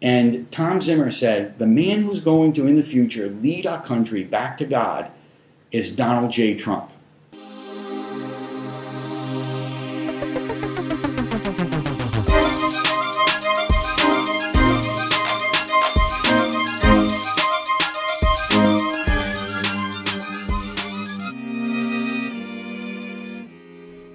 And 0.00 0.48
Tom 0.52 0.80
Zimmer 0.80 1.10
said, 1.10 1.58
the 1.58 1.66
man 1.66 2.02
who's 2.02 2.20
going 2.20 2.52
to, 2.52 2.66
in 2.66 2.76
the 2.76 2.82
future, 2.82 3.28
lead 3.28 3.66
our 3.66 3.82
country 3.82 4.22
back 4.22 4.56
to 4.58 4.64
God 4.64 5.10
is 5.72 5.94
Donald 5.94 6.30
J. 6.30 6.54
Trump. 6.54 6.92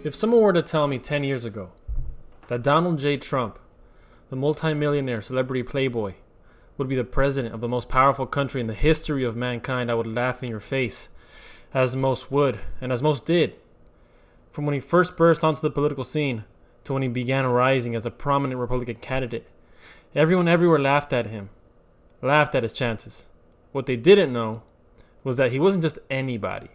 If 0.06 0.16
someone 0.16 0.42
were 0.42 0.54
to 0.54 0.62
tell 0.62 0.88
me 0.88 0.98
10 0.98 1.24
years 1.24 1.44
ago 1.44 1.72
that 2.48 2.62
Donald 2.62 3.00
J. 3.00 3.18
Trump, 3.18 3.58
the 4.34 4.40
multimillionaire 4.40 5.22
celebrity 5.22 5.62
playboy, 5.62 6.16
would 6.76 6.90
be 6.90 6.96
the 6.96 7.04
president 7.04 7.54
of 7.54 7.62
the 7.62 7.68
most 7.68 7.88
powerful 7.88 8.26
country 8.26 8.60
in 8.60 8.66
the 8.66 8.74
history 8.74 9.24
of 9.24 9.36
mankind, 9.36 9.92
I 9.92 9.94
would 9.94 10.08
laugh 10.08 10.42
in 10.42 10.50
your 10.50 10.60
face, 10.60 11.10
as 11.72 11.96
most 11.96 12.32
would, 12.32 12.58
and 12.82 12.92
as 12.92 13.04
most 13.04 13.28
did. 13.28 13.54
From 14.50 14.66
when 14.66 14.74
he 14.74 14.80
first 14.80 15.16
burst 15.18 15.44
onto 15.44 15.62
the 15.62 15.70
political 15.70 16.04
scene 16.04 16.46
to 16.84 16.94
when 16.94 17.04
he 17.04 17.10
began 17.10 17.46
rising 17.46 17.94
as 17.94 18.08
a 18.08 18.10
prominent 18.10 18.60
Republican 18.60 18.96
candidate, 18.96 19.48
everyone 20.16 20.48
everywhere 20.48 20.80
laughed 20.80 21.14
at 21.14 21.28
him, 21.28 21.52
laughed 22.24 22.56
at 22.56 22.64
his 22.64 22.74
chances. 22.74 23.28
What 23.72 23.86
they 23.86 23.98
didn't 23.98 24.34
know 24.34 24.64
was 25.24 25.38
that 25.38 25.52
he 25.52 25.60
wasn't 25.60 25.84
just 25.84 26.00
anybody. 26.10 26.70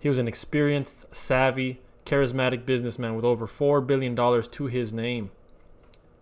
He 0.00 0.08
was 0.08 0.18
an 0.18 0.26
experienced, 0.26 1.04
savvy, 1.14 1.82
charismatic 2.04 2.66
businessman 2.66 3.14
with 3.14 3.24
over 3.24 3.46
$4 3.46 3.86
billion 3.86 4.16
to 4.16 4.66
his 4.66 4.92
name. 4.92 5.30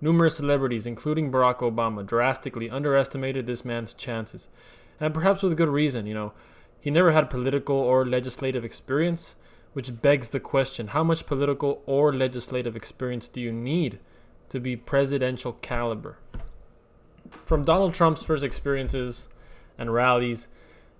Numerous 0.02 0.36
celebrities, 0.36 0.84
including 0.84 1.30
Barack 1.30 1.58
Obama, 1.58 2.04
drastically 2.04 2.68
underestimated 2.68 3.46
this 3.46 3.64
man's 3.64 3.94
chances, 3.94 4.48
and 4.98 5.14
perhaps 5.14 5.44
with 5.44 5.56
good 5.56 5.68
reason. 5.68 6.06
You 6.06 6.14
know, 6.14 6.32
he 6.80 6.90
never 6.90 7.12
had 7.12 7.30
political 7.30 7.76
or 7.76 8.04
legislative 8.04 8.64
experience, 8.64 9.36
which 9.74 10.02
begs 10.02 10.30
the 10.30 10.40
question 10.40 10.88
how 10.88 11.04
much 11.04 11.24
political 11.24 11.84
or 11.86 12.12
legislative 12.12 12.74
experience 12.74 13.28
do 13.28 13.40
you 13.40 13.52
need 13.52 14.00
to 14.48 14.58
be 14.58 14.74
presidential 14.74 15.52
caliber? 15.52 16.18
From 17.46 17.64
Donald 17.64 17.94
Trump's 17.94 18.24
first 18.24 18.42
experiences 18.42 19.28
and 19.78 19.94
rallies, 19.94 20.48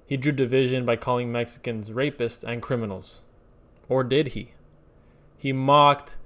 he 0.07 0.17
drew 0.17 0.31
division 0.31 0.87
by 0.87 0.95
calling 0.95 1.33
Mexicans 1.33 1.91
rapists 1.91 2.45
and 2.45 2.63
criminals. 2.63 3.23
Or 3.89 4.05
did 4.05 4.29
he? 4.29 4.53
He 5.37 5.53
mocked 5.53 6.17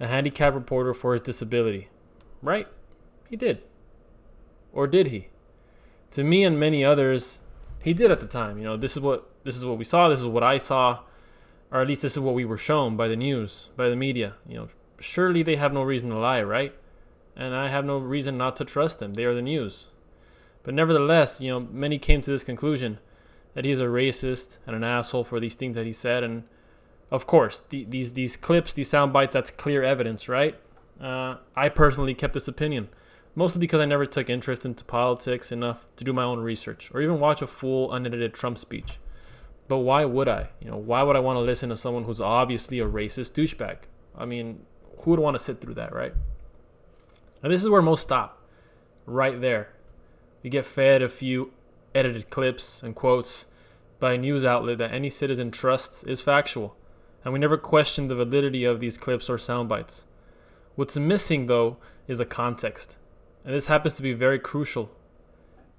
a 0.00 0.08
handicapped 0.08 0.56
reporter 0.56 0.92
for 0.94 1.12
his 1.12 1.22
disability. 1.22 1.90
Right? 2.44 2.68
He 3.28 3.36
did. 3.36 3.62
Or 4.72 4.86
did 4.86 5.08
he? 5.08 5.28
To 6.12 6.22
me 6.22 6.44
and 6.44 6.60
many 6.60 6.84
others, 6.84 7.40
he 7.80 7.94
did 7.94 8.10
at 8.10 8.20
the 8.20 8.26
time. 8.26 8.58
You 8.58 8.64
know, 8.64 8.76
this 8.76 8.96
is 8.96 9.02
what 9.02 9.30
this 9.44 9.56
is 9.56 9.64
what 9.64 9.78
we 9.78 9.84
saw, 9.84 10.08
this 10.08 10.20
is 10.20 10.26
what 10.26 10.44
I 10.44 10.58
saw, 10.58 11.00
or 11.70 11.80
at 11.80 11.88
least 11.88 12.02
this 12.02 12.12
is 12.12 12.20
what 12.20 12.34
we 12.34 12.44
were 12.44 12.58
shown 12.58 12.96
by 12.96 13.08
the 13.08 13.16
news, 13.16 13.70
by 13.76 13.88
the 13.88 13.96
media. 13.96 14.34
You 14.46 14.56
know, 14.56 14.68
surely 15.00 15.42
they 15.42 15.56
have 15.56 15.72
no 15.72 15.82
reason 15.82 16.10
to 16.10 16.18
lie, 16.18 16.42
right? 16.42 16.74
And 17.34 17.54
I 17.54 17.68
have 17.68 17.84
no 17.84 17.98
reason 17.98 18.36
not 18.36 18.56
to 18.56 18.64
trust 18.64 19.00
them. 19.00 19.14
They 19.14 19.24
are 19.24 19.34
the 19.34 19.42
news. 19.42 19.88
But 20.62 20.74
nevertheless, 20.74 21.40
you 21.40 21.50
know, 21.50 21.60
many 21.60 21.98
came 21.98 22.20
to 22.22 22.30
this 22.30 22.44
conclusion 22.44 22.98
that 23.54 23.64
he 23.64 23.70
is 23.70 23.80
a 23.80 23.86
racist 23.86 24.58
and 24.66 24.76
an 24.76 24.84
asshole 24.84 25.24
for 25.24 25.40
these 25.40 25.54
things 25.54 25.74
that 25.76 25.86
he 25.86 25.92
said 25.92 26.22
and 26.22 26.44
of 27.10 27.26
course, 27.26 27.60
the, 27.68 27.84
these 27.84 28.14
these 28.14 28.36
clips, 28.36 28.74
these 28.74 28.88
sound 28.88 29.12
bites, 29.12 29.34
that's 29.34 29.50
clear 29.50 29.84
evidence, 29.84 30.28
right? 30.28 30.58
Uh, 31.00 31.36
I 31.56 31.68
personally 31.68 32.14
kept 32.14 32.34
this 32.34 32.48
opinion, 32.48 32.88
mostly 33.34 33.60
because 33.60 33.80
I 33.80 33.84
never 33.84 34.06
took 34.06 34.30
interest 34.30 34.64
into 34.64 34.84
politics 34.84 35.50
enough 35.52 35.86
to 35.96 36.04
do 36.04 36.12
my 36.12 36.24
own 36.24 36.40
research 36.40 36.90
or 36.94 37.00
even 37.00 37.20
watch 37.20 37.42
a 37.42 37.46
full 37.46 37.92
unedited 37.92 38.34
Trump 38.34 38.58
speech. 38.58 38.98
But 39.66 39.78
why 39.78 40.04
would 40.04 40.28
I? 40.28 40.50
You 40.60 40.70
know, 40.70 40.76
why 40.76 41.02
would 41.02 41.16
I 41.16 41.20
want 41.20 41.36
to 41.36 41.40
listen 41.40 41.70
to 41.70 41.76
someone 41.76 42.04
who's 42.04 42.20
obviously 42.20 42.80
a 42.80 42.86
racist 42.86 43.32
douchebag? 43.32 43.78
I 44.16 44.24
mean, 44.24 44.66
who 45.00 45.10
would 45.10 45.20
want 45.20 45.34
to 45.36 45.42
sit 45.42 45.60
through 45.60 45.74
that, 45.74 45.94
right? 45.94 46.14
And 47.42 47.52
this 47.52 47.62
is 47.62 47.68
where 47.68 47.82
most 47.82 48.02
stop, 48.02 48.42
right 49.06 49.40
there. 49.40 49.70
You 50.42 50.50
get 50.50 50.66
fed 50.66 51.02
a 51.02 51.08
few 51.08 51.52
edited 51.94 52.30
clips 52.30 52.82
and 52.82 52.94
quotes 52.94 53.46
by 53.98 54.12
a 54.12 54.18
news 54.18 54.44
outlet 54.44 54.78
that 54.78 54.92
any 54.92 55.08
citizen 55.08 55.50
trusts 55.50 56.02
is 56.04 56.20
factual 56.20 56.76
and 57.24 57.32
we 57.32 57.38
never 57.38 57.56
question 57.56 58.08
the 58.08 58.14
validity 58.14 58.64
of 58.64 58.80
these 58.80 58.98
clips 58.98 59.30
or 59.30 59.38
sound 59.38 59.68
bites. 59.68 60.04
What's 60.76 60.96
missing, 60.96 61.46
though, 61.46 61.76
is 62.08 62.20
a 62.20 62.24
context, 62.24 62.98
and 63.44 63.54
this 63.54 63.68
happens 63.68 63.94
to 63.94 64.02
be 64.02 64.12
very 64.12 64.38
crucial 64.38 64.90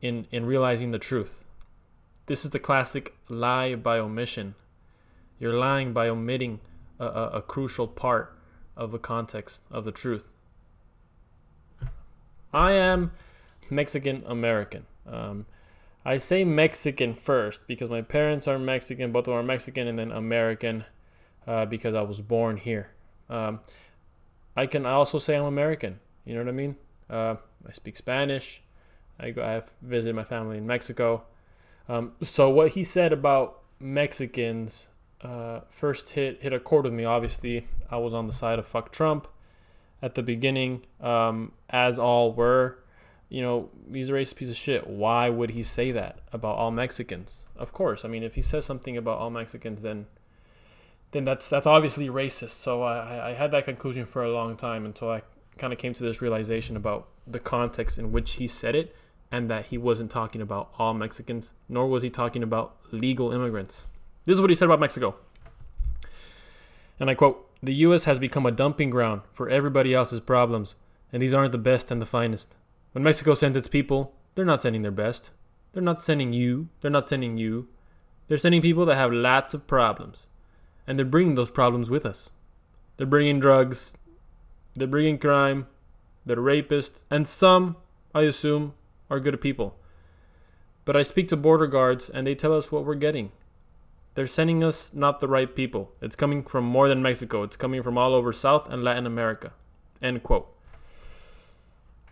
in, 0.01 0.27
in 0.31 0.45
realizing 0.45 0.91
the 0.91 0.99
truth. 0.99 1.43
This 2.27 2.45
is 2.45 2.51
the 2.51 2.59
classic 2.59 3.13
lie 3.27 3.75
by 3.75 3.99
omission. 3.99 4.55
You're 5.39 5.57
lying 5.57 5.93
by 5.93 6.07
omitting 6.07 6.61
a, 6.99 7.05
a, 7.05 7.29
a 7.33 7.41
crucial 7.41 7.87
part 7.87 8.37
of 8.77 8.91
the 8.91 8.99
context 8.99 9.63
of 9.69 9.83
the 9.83 9.91
truth. 9.91 10.29
I 12.53 12.71
am 12.71 13.11
Mexican 13.69 14.23
American. 14.25 14.85
Um, 15.05 15.45
I 16.05 16.17
say 16.17 16.45
Mexican 16.45 17.13
first 17.13 17.67
because 17.67 17.89
my 17.89 18.01
parents 18.01 18.47
are 18.47 18.57
Mexican, 18.57 19.11
both 19.11 19.27
of 19.27 19.33
them 19.33 19.35
are 19.35 19.43
Mexican, 19.43 19.87
and 19.87 19.99
then 19.99 20.11
American 20.11 20.85
uh, 21.45 21.65
because 21.65 21.95
I 21.95 22.01
was 22.01 22.21
born 22.21 22.57
here. 22.57 22.91
Um, 23.29 23.59
I 24.55 24.65
can 24.65 24.85
also 24.85 25.19
say 25.19 25.35
I'm 25.35 25.45
American. 25.45 25.99
You 26.23 26.35
know 26.35 26.41
what 26.41 26.49
I 26.49 26.53
mean? 26.53 26.75
Uh, 27.09 27.35
I 27.67 27.71
speak 27.71 27.97
Spanish. 27.97 28.61
I 29.19 29.31
go. 29.31 29.43
I 29.43 29.51
have 29.51 29.73
visited 29.81 30.15
my 30.15 30.23
family 30.23 30.57
in 30.57 30.65
Mexico. 30.65 31.23
Um, 31.87 32.13
so 32.21 32.49
what 32.49 32.69
he 32.69 32.83
said 32.83 33.13
about 33.13 33.61
Mexicans 33.79 34.89
uh, 35.21 35.61
first 35.69 36.11
hit 36.11 36.41
hit 36.41 36.53
a 36.53 36.59
chord 36.59 36.85
with 36.85 36.93
me. 36.93 37.05
Obviously, 37.05 37.67
I 37.89 37.97
was 37.97 38.13
on 38.13 38.27
the 38.27 38.33
side 38.33 38.59
of 38.59 38.67
fuck 38.67 38.91
Trump 38.91 39.27
at 40.01 40.15
the 40.15 40.23
beginning, 40.23 40.83
um, 41.01 41.53
as 41.69 41.97
all 41.97 42.33
were. 42.33 42.79
You 43.27 43.41
know, 43.41 43.69
he's 43.91 44.09
a 44.09 44.13
racist 44.13 44.35
piece 44.35 44.49
of 44.49 44.55
shit. 44.55 44.87
Why 44.87 45.29
would 45.29 45.51
he 45.51 45.63
say 45.63 45.91
that 45.91 46.19
about 46.31 46.57
all 46.57 46.71
Mexicans? 46.71 47.47
Of 47.55 47.73
course. 47.73 48.05
I 48.05 48.07
mean, 48.07 48.21
if 48.21 48.35
he 48.35 48.41
says 48.41 48.65
something 48.65 48.95
about 48.95 49.17
all 49.17 49.31
Mexicans, 49.31 49.81
then 49.81 50.05
then 51.15 51.23
that's 51.23 51.47
that's 51.47 51.65
obviously 51.65 52.09
racist. 52.09 52.49
So 52.49 52.83
I, 52.83 53.29
I 53.29 53.33
had 53.33 53.51
that 53.51 53.63
conclusion 53.63 54.05
for 54.05 54.21
a 54.21 54.31
long 54.31 54.57
time 54.57 54.85
until 54.85 55.09
I 55.09 55.21
kind 55.57 55.71
of 55.71 55.79
came 55.79 55.93
to 55.93 56.03
this 56.03 56.21
realization 56.21 56.75
about 56.75 57.07
the 57.25 57.39
context 57.39 57.97
in 57.97 58.11
which 58.11 58.33
he 58.33 58.47
said 58.47 58.75
it 58.75 58.93
and 59.31 59.49
that 59.49 59.67
he 59.67 59.77
wasn't 59.77 60.11
talking 60.11 60.41
about 60.41 60.71
all 60.77 60.93
Mexicans, 60.93 61.53
nor 61.69 61.87
was 61.87 62.03
he 62.03 62.09
talking 62.09 62.43
about 62.43 62.75
legal 62.91 63.31
immigrants. 63.31 63.85
This 64.25 64.35
is 64.35 64.41
what 64.41 64.49
he 64.49 64.55
said 64.55 64.65
about 64.65 64.81
Mexico. 64.81 65.15
And 66.99 67.09
I 67.09 67.15
quote 67.15 67.49
The 67.63 67.73
U.S. 67.75 68.03
has 68.03 68.19
become 68.19 68.45
a 68.45 68.51
dumping 68.51 68.89
ground 68.89 69.21
for 69.33 69.49
everybody 69.49 69.93
else's 69.93 70.19
problems, 70.19 70.75
and 71.13 71.21
these 71.21 71.33
aren't 71.33 71.53
the 71.53 71.57
best 71.57 71.91
and 71.91 72.01
the 72.01 72.05
finest. 72.05 72.55
When 72.91 73.05
Mexico 73.05 73.35
sends 73.35 73.57
its 73.57 73.69
people, 73.69 74.13
they're 74.35 74.43
not 74.43 74.61
sending 74.61 74.81
their 74.81 74.91
best. 74.91 75.31
They're 75.71 75.81
not 75.81 76.01
sending 76.01 76.33
you. 76.33 76.67
They're 76.81 76.91
not 76.91 77.07
sending 77.07 77.37
you. 77.37 77.69
They're 78.27 78.37
sending 78.37 78.61
people 78.61 78.85
that 78.85 78.95
have 78.95 79.13
lots 79.13 79.53
of 79.53 79.67
problems 79.67 80.27
and 80.87 80.97
they're 80.97 81.05
bringing 81.05 81.35
those 81.35 81.51
problems 81.51 81.89
with 81.89 82.05
us. 82.05 82.29
They're 82.97 83.07
bringing 83.07 83.39
drugs, 83.39 83.97
they're 84.73 84.87
bringing 84.87 85.17
crime, 85.17 85.67
they're 86.25 86.37
rapists, 86.37 87.05
and 87.09 87.27
some, 87.27 87.77
I 88.13 88.21
assume, 88.21 88.73
are 89.09 89.19
good 89.19 89.39
people. 89.41 89.75
But 90.85 90.95
I 90.95 91.03
speak 91.03 91.27
to 91.29 91.37
border 91.37 91.67
guards 91.67 92.09
and 92.09 92.25
they 92.25 92.35
tell 92.35 92.55
us 92.55 92.71
what 92.71 92.85
we're 92.85 92.95
getting. 92.95 93.31
They're 94.13 94.27
sending 94.27 94.63
us 94.63 94.91
not 94.93 95.19
the 95.19 95.27
right 95.27 95.53
people. 95.53 95.91
It's 96.01 96.15
coming 96.15 96.43
from 96.43 96.63
more 96.63 96.87
than 96.87 97.01
Mexico. 97.01 97.43
It's 97.43 97.57
coming 97.57 97.83
from 97.83 97.97
all 97.97 98.13
over 98.13 98.31
South 98.31 98.69
and 98.69 98.83
Latin 98.83 99.05
America. 99.05 99.51
End 100.01 100.23
quote. 100.23 100.47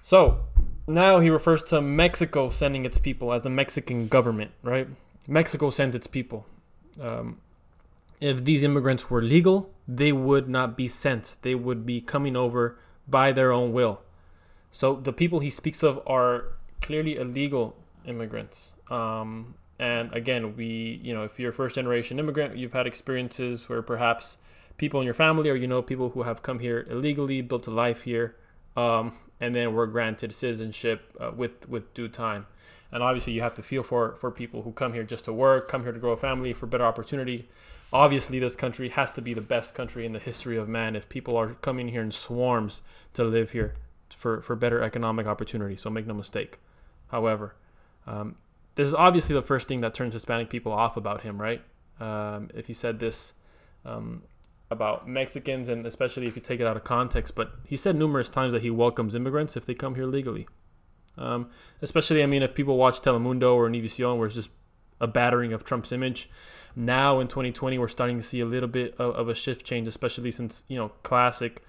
So, 0.01 0.39
now 0.85 1.21
he 1.21 1.29
refers 1.29 1.63
to 1.63 1.81
Mexico 1.81 2.49
sending 2.49 2.85
its 2.85 2.97
people 2.97 3.31
as 3.31 3.43
the 3.43 3.49
Mexican 3.49 4.09
government, 4.09 4.51
right? 4.61 4.87
Mexico 5.27 5.69
sends 5.69 5.95
its 5.95 6.07
people. 6.07 6.45
Um, 6.99 7.39
if 8.23 8.45
these 8.45 8.63
immigrants 8.63 9.09
were 9.09 9.21
legal, 9.21 9.69
they 9.85 10.13
would 10.13 10.47
not 10.47 10.77
be 10.77 10.87
sent. 10.87 11.35
They 11.41 11.55
would 11.55 11.85
be 11.85 11.99
coming 11.99 12.37
over 12.37 12.79
by 13.05 13.33
their 13.33 13.51
own 13.51 13.73
will. 13.73 14.01
So 14.71 14.95
the 14.95 15.11
people 15.11 15.39
he 15.39 15.49
speaks 15.49 15.83
of 15.83 16.01
are 16.07 16.45
clearly 16.81 17.17
illegal 17.17 17.75
immigrants. 18.05 18.75
Um, 18.89 19.55
and 19.77 20.13
again, 20.13 20.55
we, 20.55 21.01
you 21.03 21.13
know, 21.13 21.25
if 21.25 21.37
you're 21.37 21.49
a 21.49 21.53
first 21.53 21.75
generation 21.75 22.17
immigrant, 22.17 22.55
you've 22.55 22.71
had 22.71 22.87
experiences 22.87 23.67
where 23.67 23.81
perhaps 23.81 24.37
people 24.77 25.01
in 25.01 25.05
your 25.05 25.13
family 25.13 25.49
or 25.49 25.55
you 25.55 25.67
know 25.67 25.81
people 25.81 26.11
who 26.11 26.23
have 26.23 26.41
come 26.41 26.59
here 26.59 26.87
illegally, 26.89 27.41
built 27.41 27.67
a 27.67 27.71
life 27.71 28.03
here, 28.03 28.37
um, 28.77 29.17
and 29.41 29.53
then 29.53 29.73
were 29.73 29.85
granted 29.85 30.33
citizenship 30.33 31.13
uh, 31.19 31.31
with 31.35 31.67
with 31.67 31.93
due 31.93 32.07
time. 32.07 32.47
And 32.89 33.03
obviously, 33.03 33.33
you 33.33 33.41
have 33.41 33.55
to 33.55 33.63
feel 33.63 33.83
for 33.83 34.15
for 34.15 34.31
people 34.31 34.61
who 34.61 34.71
come 34.71 34.93
here 34.93 35.03
just 35.03 35.25
to 35.25 35.33
work, 35.33 35.67
come 35.67 35.83
here 35.83 35.91
to 35.91 35.99
grow 35.99 36.11
a 36.11 36.17
family 36.17 36.53
for 36.53 36.67
better 36.67 36.85
opportunity 36.85 37.49
obviously 37.93 38.39
this 38.39 38.55
country 38.55 38.89
has 38.89 39.11
to 39.11 39.21
be 39.21 39.33
the 39.33 39.41
best 39.41 39.75
country 39.75 40.05
in 40.05 40.13
the 40.13 40.19
history 40.19 40.57
of 40.57 40.67
man 40.67 40.95
if 40.95 41.07
people 41.07 41.37
are 41.37 41.53
coming 41.53 41.89
here 41.89 42.01
in 42.01 42.11
swarms 42.11 42.81
to 43.13 43.23
live 43.23 43.51
here 43.51 43.75
for, 44.15 44.41
for 44.41 44.55
better 44.55 44.81
economic 44.81 45.27
opportunity. 45.27 45.77
So 45.77 45.89
make 45.89 46.07
no 46.07 46.15
mistake. 46.15 46.59
However, 47.09 47.55
um, 48.07 48.35
this 48.75 48.87
is 48.87 48.95
obviously 48.95 49.35
the 49.35 49.43
first 49.43 49.67
thing 49.67 49.81
that 49.81 49.93
turns 49.93 50.13
Hispanic 50.13 50.49
people 50.49 50.71
off 50.71 50.97
about 50.97 51.21
him, 51.21 51.39
right? 51.39 51.61
Um, 51.99 52.49
if 52.55 52.65
he 52.65 52.73
said 52.73 52.99
this 52.99 53.33
um, 53.85 54.23
about 54.71 55.07
Mexicans, 55.07 55.69
and 55.69 55.85
especially 55.85 56.25
if 56.25 56.35
you 56.35 56.41
take 56.41 56.59
it 56.59 56.65
out 56.65 56.75
of 56.75 56.83
context, 56.83 57.35
but 57.35 57.53
he 57.65 57.77
said 57.77 57.95
numerous 57.95 58.29
times 58.29 58.53
that 58.53 58.63
he 58.63 58.71
welcomes 58.71 59.13
immigrants 59.13 59.55
if 59.55 59.65
they 59.65 59.75
come 59.75 59.93
here 59.93 60.07
legally. 60.07 60.47
Um, 61.15 61.51
especially, 61.83 62.23
I 62.23 62.25
mean, 62.25 62.41
if 62.41 62.55
people 62.55 62.75
watch 62.75 63.01
Telemundo 63.01 63.53
or 63.53 63.69
Univision, 63.69 64.17
where 64.17 64.25
it's 64.25 64.35
just 64.35 64.49
a 65.03 65.07
battering 65.07 65.53
of 65.53 65.63
Trump's 65.63 65.91
image. 65.91 66.29
Now 66.75 67.19
in 67.19 67.27
2020, 67.27 67.77
we're 67.77 67.87
starting 67.87 68.17
to 68.17 68.23
see 68.23 68.39
a 68.39 68.45
little 68.45 68.69
bit 68.69 68.95
of, 68.97 69.15
of 69.15 69.29
a 69.29 69.35
shift 69.35 69.65
change, 69.65 69.87
especially 69.87 70.31
since 70.31 70.63
you 70.67 70.77
know 70.77 70.89
classic 71.03 71.61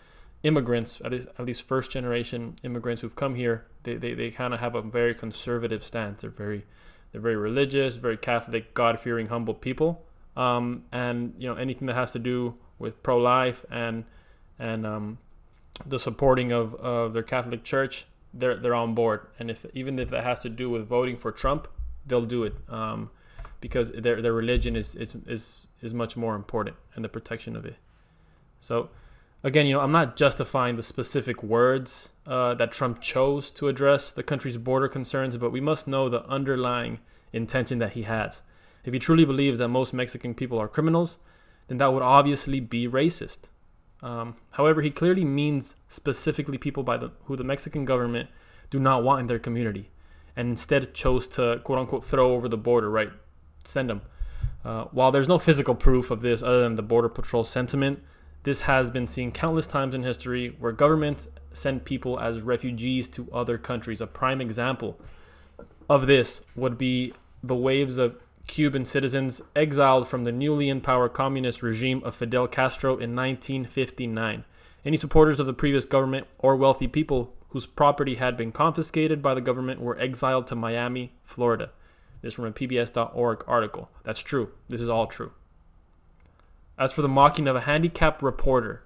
immigrants, 0.45 1.01
at 1.05 1.11
least, 1.11 1.29
at 1.39 1.45
least 1.45 1.63
first 1.63 1.91
generation 1.91 2.55
immigrants 2.63 3.03
who've 3.03 3.17
come 3.17 3.35
here, 3.35 3.67
they, 3.83 3.97
they, 3.97 4.15
they 4.15 4.31
kind 4.31 4.55
of 4.55 4.61
have 4.61 4.75
a 4.75 4.83
very 4.83 5.15
conservative 5.15 5.85
stance. 5.85 6.23
They're 6.23 6.31
very 6.31 6.65
they're 7.11 7.21
very 7.21 7.37
religious, 7.37 7.97
very 7.97 8.17
Catholic, 8.17 8.75
God 8.75 8.99
fearing, 8.99 9.27
humble 9.27 9.55
people. 9.55 10.05
Um, 10.37 10.85
and 10.93 11.35
you 11.39 11.49
know 11.49 11.55
anything 11.55 11.87
that 11.87 11.95
has 11.95 12.13
to 12.13 12.19
do 12.19 12.55
with 12.79 13.03
pro 13.03 13.19
life 13.19 13.65
and 13.71 14.05
and 14.59 14.87
um, 14.87 15.19
the 15.85 15.99
supporting 15.99 16.53
of, 16.53 16.75
of 16.77 17.13
their 17.13 17.23
Catholic 17.23 17.65
Church, 17.65 18.07
they're 18.33 18.57
they're 18.57 18.75
on 18.75 18.95
board. 18.95 19.27
And 19.39 19.51
if 19.51 19.67
even 19.75 19.99
if 19.99 20.11
that 20.11 20.25
has 20.25 20.41
to 20.41 20.49
do 20.49 20.71
with 20.71 20.87
voting 20.87 21.17
for 21.17 21.33
Trump, 21.33 21.69
they'll 22.07 22.23
do 22.23 22.45
it 22.45 22.55
um, 22.69 23.11
because 23.65 23.91
their 23.93 24.21
their 24.21 24.35
religion 24.35 24.77
is, 24.77 24.95
is 24.95 25.17
is 25.27 25.69
is 25.81 25.95
much 25.95 26.19
more 26.19 26.37
important 26.37 26.77
and 26.95 27.03
the 27.03 27.09
protection 27.09 27.57
of 27.57 27.65
it. 27.65 27.77
So 28.61 28.91
again, 29.43 29.65
you 29.65 29.73
know, 29.73 29.81
I'm 29.81 29.91
not 29.91 30.17
justifying 30.17 30.77
the 30.77 30.83
specific 30.83 31.43
words 31.43 32.13
uh, 32.27 32.53
that 32.57 32.73
Trump 32.73 33.01
chose 33.01 33.51
to 33.53 33.69
address 33.69 34.13
the 34.13 34.23
country's 34.23 34.59
border 34.59 34.87
concerns, 34.87 35.39
but 35.39 35.51
we 35.51 35.63
must 35.63 35.89
know 35.89 36.11
the 36.11 36.27
underlying 36.27 36.99
intention 37.33 37.79
that 37.79 37.93
he 37.93 38.03
has. 38.03 38.43
If 38.85 38.93
he 38.93 38.99
truly 38.99 39.25
believes 39.25 39.61
that 39.61 39.69
most 39.69 39.95
Mexican 39.95 40.35
people 40.35 40.59
are 40.59 40.69
criminals, 40.69 41.17
then 41.69 41.79
that 41.79 41.91
would 41.95 42.03
obviously 42.03 42.61
be 42.61 42.87
racist. 42.87 43.49
Um, 44.03 44.37
however, 44.59 44.83
he 44.83 44.91
clearly 44.91 45.25
means 45.25 45.77
specifically 45.89 46.59
people 46.59 46.83
by 46.83 46.99
the, 46.99 47.13
who 47.25 47.35
the 47.35 47.45
Mexican 47.45 47.87
government 47.87 48.29
do 48.69 48.79
not 48.79 49.03
want 49.03 49.21
in 49.21 49.27
their 49.27 49.39
community, 49.39 49.89
and 50.37 50.51
instead 50.51 50.93
chose 50.93 51.27
to 51.29 51.63
quote 51.65 51.79
unquote 51.79 52.05
throw 52.05 52.35
over 52.35 52.47
the 52.47 52.59
border, 52.59 52.91
right? 52.91 53.11
Send 53.65 53.91
them. 53.91 54.03
Uh, 54.65 54.85
while 54.93 55.11
there's 55.11 55.29
no 55.29 55.39
physical 55.39 55.75
proof 55.75 56.11
of 56.11 56.21
this 56.21 56.43
other 56.43 56.63
than 56.63 56.77
the 56.77 56.83
Border 56.83 57.09
Patrol 57.09 57.45
sentiment, 57.45 58.03
this 58.45 58.63
has 58.63 58.91
been 58.91 59.07
seen 59.07 59.33
countless 59.33 59.67
times 59.67 59.95
in 59.95 60.03
history 60.03 60.55
where 60.59 60.73
governments 60.73 61.29
send 61.53 61.85
people 61.85 62.21
as 62.21 62.41
refugees 62.41 63.09
to 63.09 63.31
other 63.33 63.59
countries. 63.59 64.01
A 64.01 64.07
prime 64.07 64.41
example 64.41 65.01
of 65.89 66.07
this 66.07 66.43
would 66.55 66.79
be 66.79 67.13
the 67.43 67.55
waves 67.55 67.99
of 67.99 68.17
Cuban 68.47 68.85
citizens 68.85 69.41
exiled 69.57 70.07
from 70.09 70.25
the 70.25 70.33
newly 70.33 70.69
in 70.69 70.81
power 70.81 71.09
communist 71.09 71.63
regime 71.63 72.03
of 72.05 72.15
Fidel 72.15 72.47
Castro 72.47 72.93
in 72.93 73.17
1959. 73.17 74.45
Any 74.85 74.97
supporters 74.99 75.41
of 75.41 75.47
the 75.47 75.55
previous 75.55 75.87
government 75.87 76.27
or 76.39 76.57
wealthy 76.57 76.87
people 76.87 77.35
whose 77.51 77.67
property 77.67 78.17
had 78.17 78.37
been 78.37 78.53
confiscated 78.53 79.23
by 79.23 79.33
the 79.33 79.41
government 79.41 79.81
were 79.81 79.99
exiled 79.99 80.47
to 80.49 80.55
Miami, 80.55 81.15
Florida. 81.23 81.71
This 82.25 82.33
from 82.33 82.47
a 82.47 82.53
PBS.org 82.53 83.45
article. 83.47 83.91
That's 84.03 84.23
true. 84.23 84.49
This 84.69 84.81
is 84.81 84.89
all 84.89 85.07
true. 85.07 85.33
As 86.79 86.91
for 86.91 87.03
the 87.03 87.09
mocking 87.09 87.47
of 87.47 87.55
a 87.55 87.61
handicapped 87.61 88.23
reporter, 88.23 88.83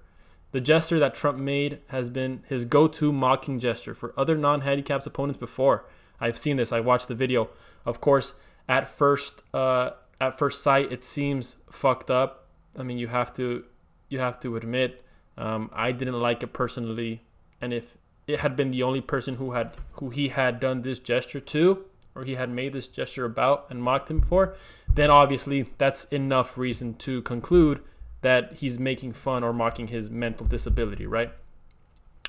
the 0.51 0.59
gesture 0.59 0.99
that 0.99 1.15
Trump 1.15 1.37
made 1.37 1.79
has 1.87 2.09
been 2.09 2.43
his 2.49 2.65
go 2.65 2.89
to 2.89 3.13
mocking 3.13 3.57
gesture 3.57 3.95
for 3.95 4.13
other 4.17 4.35
non 4.35 4.61
handicapped 4.61 5.07
opponents 5.07 5.37
before. 5.37 5.85
I've 6.19 6.37
seen 6.37 6.57
this, 6.57 6.73
I 6.73 6.81
watched 6.81 7.07
the 7.07 7.15
video. 7.15 7.47
Of 7.85 8.01
course, 8.01 8.33
at 8.67 8.89
first 8.89 9.41
uh, 9.53 9.91
at 10.19 10.37
first 10.37 10.61
sight 10.61 10.91
it 10.91 11.05
seems 11.05 11.55
fucked 11.71 12.11
up. 12.11 12.45
I 12.77 12.83
mean, 12.83 12.97
you 12.97 13.07
have 13.07 13.33
to 13.35 13.63
you 14.09 14.19
have 14.19 14.41
to 14.41 14.57
admit 14.57 15.01
um, 15.37 15.69
I 15.71 15.93
didn't 15.93 16.19
like 16.19 16.43
it 16.43 16.51
personally, 16.51 17.23
and 17.61 17.73
if 17.73 17.97
it 18.27 18.41
had 18.41 18.57
been 18.57 18.71
the 18.71 18.83
only 18.83 18.99
person 18.99 19.35
who 19.35 19.53
had 19.53 19.77
who 19.93 20.09
he 20.09 20.27
had 20.27 20.59
done 20.59 20.81
this 20.81 20.99
gesture 20.99 21.39
to, 21.39 21.85
or 22.15 22.23
he 22.23 22.35
had 22.35 22.49
made 22.49 22.73
this 22.73 22.87
gesture 22.87 23.25
about 23.25 23.67
and 23.69 23.81
mocked 23.81 24.09
him 24.09 24.21
for, 24.21 24.55
then 24.93 25.09
obviously 25.09 25.67
that's 25.77 26.05
enough 26.05 26.57
reason 26.57 26.93
to 26.95 27.21
conclude 27.21 27.81
that 28.21 28.53
he's 28.57 28.79
making 28.79 29.13
fun 29.13 29.43
or 29.43 29.53
mocking 29.53 29.87
his 29.87 30.09
mental 30.09 30.45
disability, 30.45 31.05
right? 31.05 31.31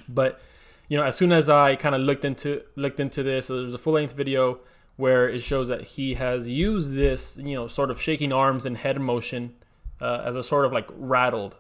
But 0.09 0.41
you 0.89 0.97
know, 0.97 1.05
as 1.05 1.17
soon 1.17 1.33
as 1.33 1.49
I 1.49 1.77
kind 1.77 1.95
of 1.95 2.01
looked 2.01 2.25
into 2.25 2.63
looked 2.77 3.01
into 3.01 3.23
this, 3.23 3.47
so 3.47 3.61
there's 3.61 3.75
a 3.75 3.79
full 3.79 3.95
length 3.95 4.15
video 4.15 4.59
where 4.97 5.29
it 5.29 5.41
shows 5.43 5.69
that 5.69 5.83
he 5.83 6.15
has 6.15 6.49
used 6.49 6.95
this, 6.95 7.39
you 7.39 7.55
know, 7.55 7.67
sort 7.67 7.91
of 7.91 8.01
shaking 8.01 8.33
arms 8.33 8.67
and 8.67 8.77
head 8.77 9.01
motion 9.01 9.55
uh, 10.01 10.23
as 10.25 10.37
a 10.37 10.43
sort 10.43 10.67
of 10.67 10.73
like 10.73 10.89
rattled 10.91 11.57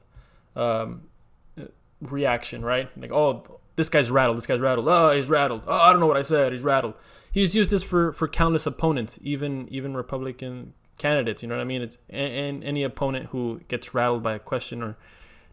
um, 0.57 1.03
reaction, 2.01 2.65
right? 2.65 2.89
Like, 3.01 3.13
oh, 3.13 3.61
this 3.81 3.89
guy's 3.89 4.11
rattled. 4.11 4.37
This 4.37 4.47
guy's 4.47 4.61
rattled. 4.61 4.89
Oh, 4.89 5.11
he's 5.11 5.29
rattled. 5.29 5.63
Oh, 5.67 5.79
I 5.79 5.91
don't 5.91 6.01
know 6.01 6.07
what 6.07 6.17
I 6.17 6.23
said. 6.23 6.53
He's 6.53 6.63
rattled. 6.63 6.95
He's 7.33 7.55
used 7.55 7.71
this 7.71 7.83
for 7.83 8.13
for 8.13 8.29
countless 8.29 8.67
opponents, 8.67 9.19
even 9.23 9.69
even 9.71 9.97
Republican 9.97 10.75
candidates. 10.99 11.43
You 11.43 11.49
know 11.49 11.57
what 11.57 11.63
I 11.63 11.65
mean? 11.65 11.83
It's 11.83 11.99
and, 12.09 12.33
and 12.33 12.65
any 12.65 12.83
opponent 12.83 13.27
who 13.27 13.61
gets 13.69 13.95
rattled 13.95 14.23
by 14.23 14.35
a 14.35 14.39
question 14.39 14.83
or 14.83 14.97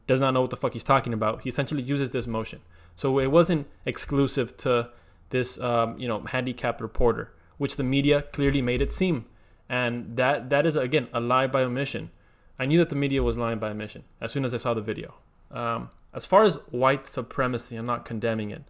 does 0.05 0.19
not 0.19 0.31
know 0.31 0.41
what 0.41 0.49
the 0.49 0.57
fuck 0.57 0.73
he's 0.73 0.83
talking 0.83 1.13
about. 1.13 1.41
He 1.41 1.49
essentially 1.49 1.83
uses 1.83 2.11
this 2.11 2.27
motion. 2.27 2.61
So 2.95 3.19
it 3.19 3.27
wasn't 3.27 3.67
exclusive 3.85 4.57
to 4.57 4.89
this, 5.29 5.59
um, 5.59 5.99
you 5.99 6.07
know, 6.07 6.21
handicapped 6.21 6.81
reporter 6.81 7.33
which 7.57 7.75
the 7.75 7.83
media 7.83 8.21
clearly 8.21 8.61
made 8.61 8.81
it 8.81 8.91
seem. 8.91 9.25
And 9.69 10.15
that 10.17 10.49
that 10.49 10.65
is 10.65 10.75
again 10.75 11.07
a 11.13 11.19
lie 11.19 11.47
by 11.47 11.63
omission. 11.63 12.11
I 12.57 12.65
knew 12.65 12.77
that 12.79 12.89
the 12.89 12.95
media 12.95 13.21
was 13.21 13.37
lying 13.37 13.59
by 13.59 13.69
omission 13.69 14.03
as 14.21 14.31
soon 14.31 14.45
as 14.45 14.53
I 14.53 14.57
saw 14.57 14.73
the 14.73 14.81
video. 14.81 15.15
Um, 15.51 15.89
as 16.17 16.25
far 16.25 16.43
as 16.43 16.55
white 16.71 17.07
supremacy, 17.07 17.75
I'm 17.77 17.85
not 17.85 18.03
condemning 18.03 18.51
it. 18.51 18.63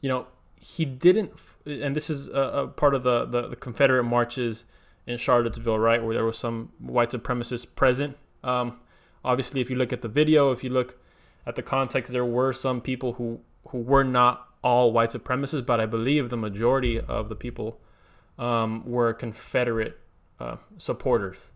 You 0.00 0.08
know, 0.08 0.26
he 0.56 0.84
didn't, 0.84 1.32
and 1.66 1.96
this 1.96 2.08
is 2.08 2.28
a, 2.28 2.40
a 2.40 2.68
part 2.68 2.94
of 2.94 3.02
the, 3.02 3.24
the, 3.24 3.48
the 3.48 3.56
Confederate 3.56 4.04
marches 4.04 4.64
in 5.06 5.18
Charlottesville, 5.18 5.78
right, 5.78 6.02
where 6.02 6.14
there 6.14 6.24
was 6.24 6.38
some 6.38 6.70
white 6.78 7.10
supremacists 7.10 7.66
present. 7.74 8.16
Um, 8.44 8.78
obviously, 9.24 9.60
if 9.60 9.70
you 9.70 9.76
look 9.76 9.92
at 9.92 10.02
the 10.02 10.08
video, 10.08 10.52
if 10.52 10.62
you 10.62 10.70
look 10.70 11.00
at 11.46 11.56
the 11.56 11.62
context, 11.62 12.12
there 12.12 12.24
were 12.24 12.52
some 12.52 12.80
people 12.80 13.14
who 13.14 13.40
who 13.68 13.78
were 13.78 14.04
not 14.04 14.48
all 14.62 14.92
white 14.92 15.10
supremacists, 15.10 15.64
but 15.64 15.80
I 15.80 15.86
believe 15.86 16.30
the 16.30 16.36
majority 16.36 17.00
of 17.00 17.28
the 17.28 17.34
people 17.34 17.80
um, 18.38 18.84
were 18.84 19.12
Confederate 19.12 19.98
uh, 20.38 20.56
supporters, 20.78 21.52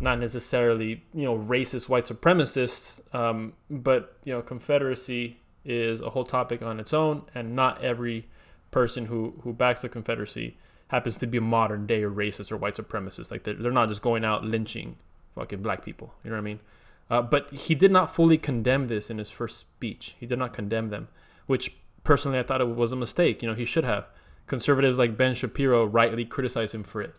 not 0.00 0.18
necessarily 0.18 1.04
you 1.14 1.24
know 1.24 1.36
racist 1.36 1.88
white 1.88 2.06
supremacists, 2.06 3.00
um, 3.14 3.54
but 3.70 4.16
you 4.24 4.32
know 4.32 4.42
Confederacy 4.42 5.38
is 5.64 6.00
a 6.00 6.10
whole 6.10 6.24
topic 6.24 6.62
on 6.62 6.80
its 6.80 6.92
own, 6.92 7.22
and 7.34 7.54
not 7.54 7.82
every 7.82 8.28
person 8.70 9.06
who 9.06 9.34
who 9.42 9.52
backs 9.52 9.82
the 9.82 9.88
Confederacy 9.88 10.56
happens 10.88 11.18
to 11.18 11.26
be 11.26 11.38
a 11.38 11.42
modern 11.42 11.86
day 11.86 12.02
racist 12.02 12.50
or 12.50 12.56
white 12.56 12.74
supremacist. 12.74 13.30
Like 13.30 13.44
they're, 13.44 13.54
they're 13.54 13.72
not 13.72 13.88
just 13.88 14.02
going 14.02 14.24
out 14.24 14.44
lynching 14.44 14.96
fucking 15.34 15.62
black 15.62 15.84
people. 15.84 16.14
You 16.24 16.30
know 16.30 16.36
what 16.36 16.42
I 16.42 16.44
mean? 16.44 16.60
Uh, 17.10 17.22
but 17.22 17.50
he 17.50 17.74
did 17.74 17.90
not 17.90 18.14
fully 18.14 18.36
condemn 18.36 18.88
this 18.88 19.10
in 19.10 19.18
his 19.18 19.30
first 19.30 19.58
speech. 19.58 20.14
He 20.18 20.26
did 20.26 20.38
not 20.38 20.52
condemn 20.52 20.88
them, 20.88 21.08
which 21.46 21.76
personally 22.04 22.38
I 22.38 22.42
thought 22.42 22.60
it 22.60 22.68
was 22.68 22.92
a 22.92 22.96
mistake. 22.96 23.42
You 23.42 23.48
know, 23.48 23.54
he 23.54 23.64
should 23.64 23.84
have. 23.84 24.06
Conservatives 24.46 24.98
like 24.98 25.16
Ben 25.16 25.34
Shapiro 25.34 25.84
rightly 25.84 26.24
criticize 26.24 26.74
him 26.74 26.82
for 26.82 27.02
it. 27.02 27.14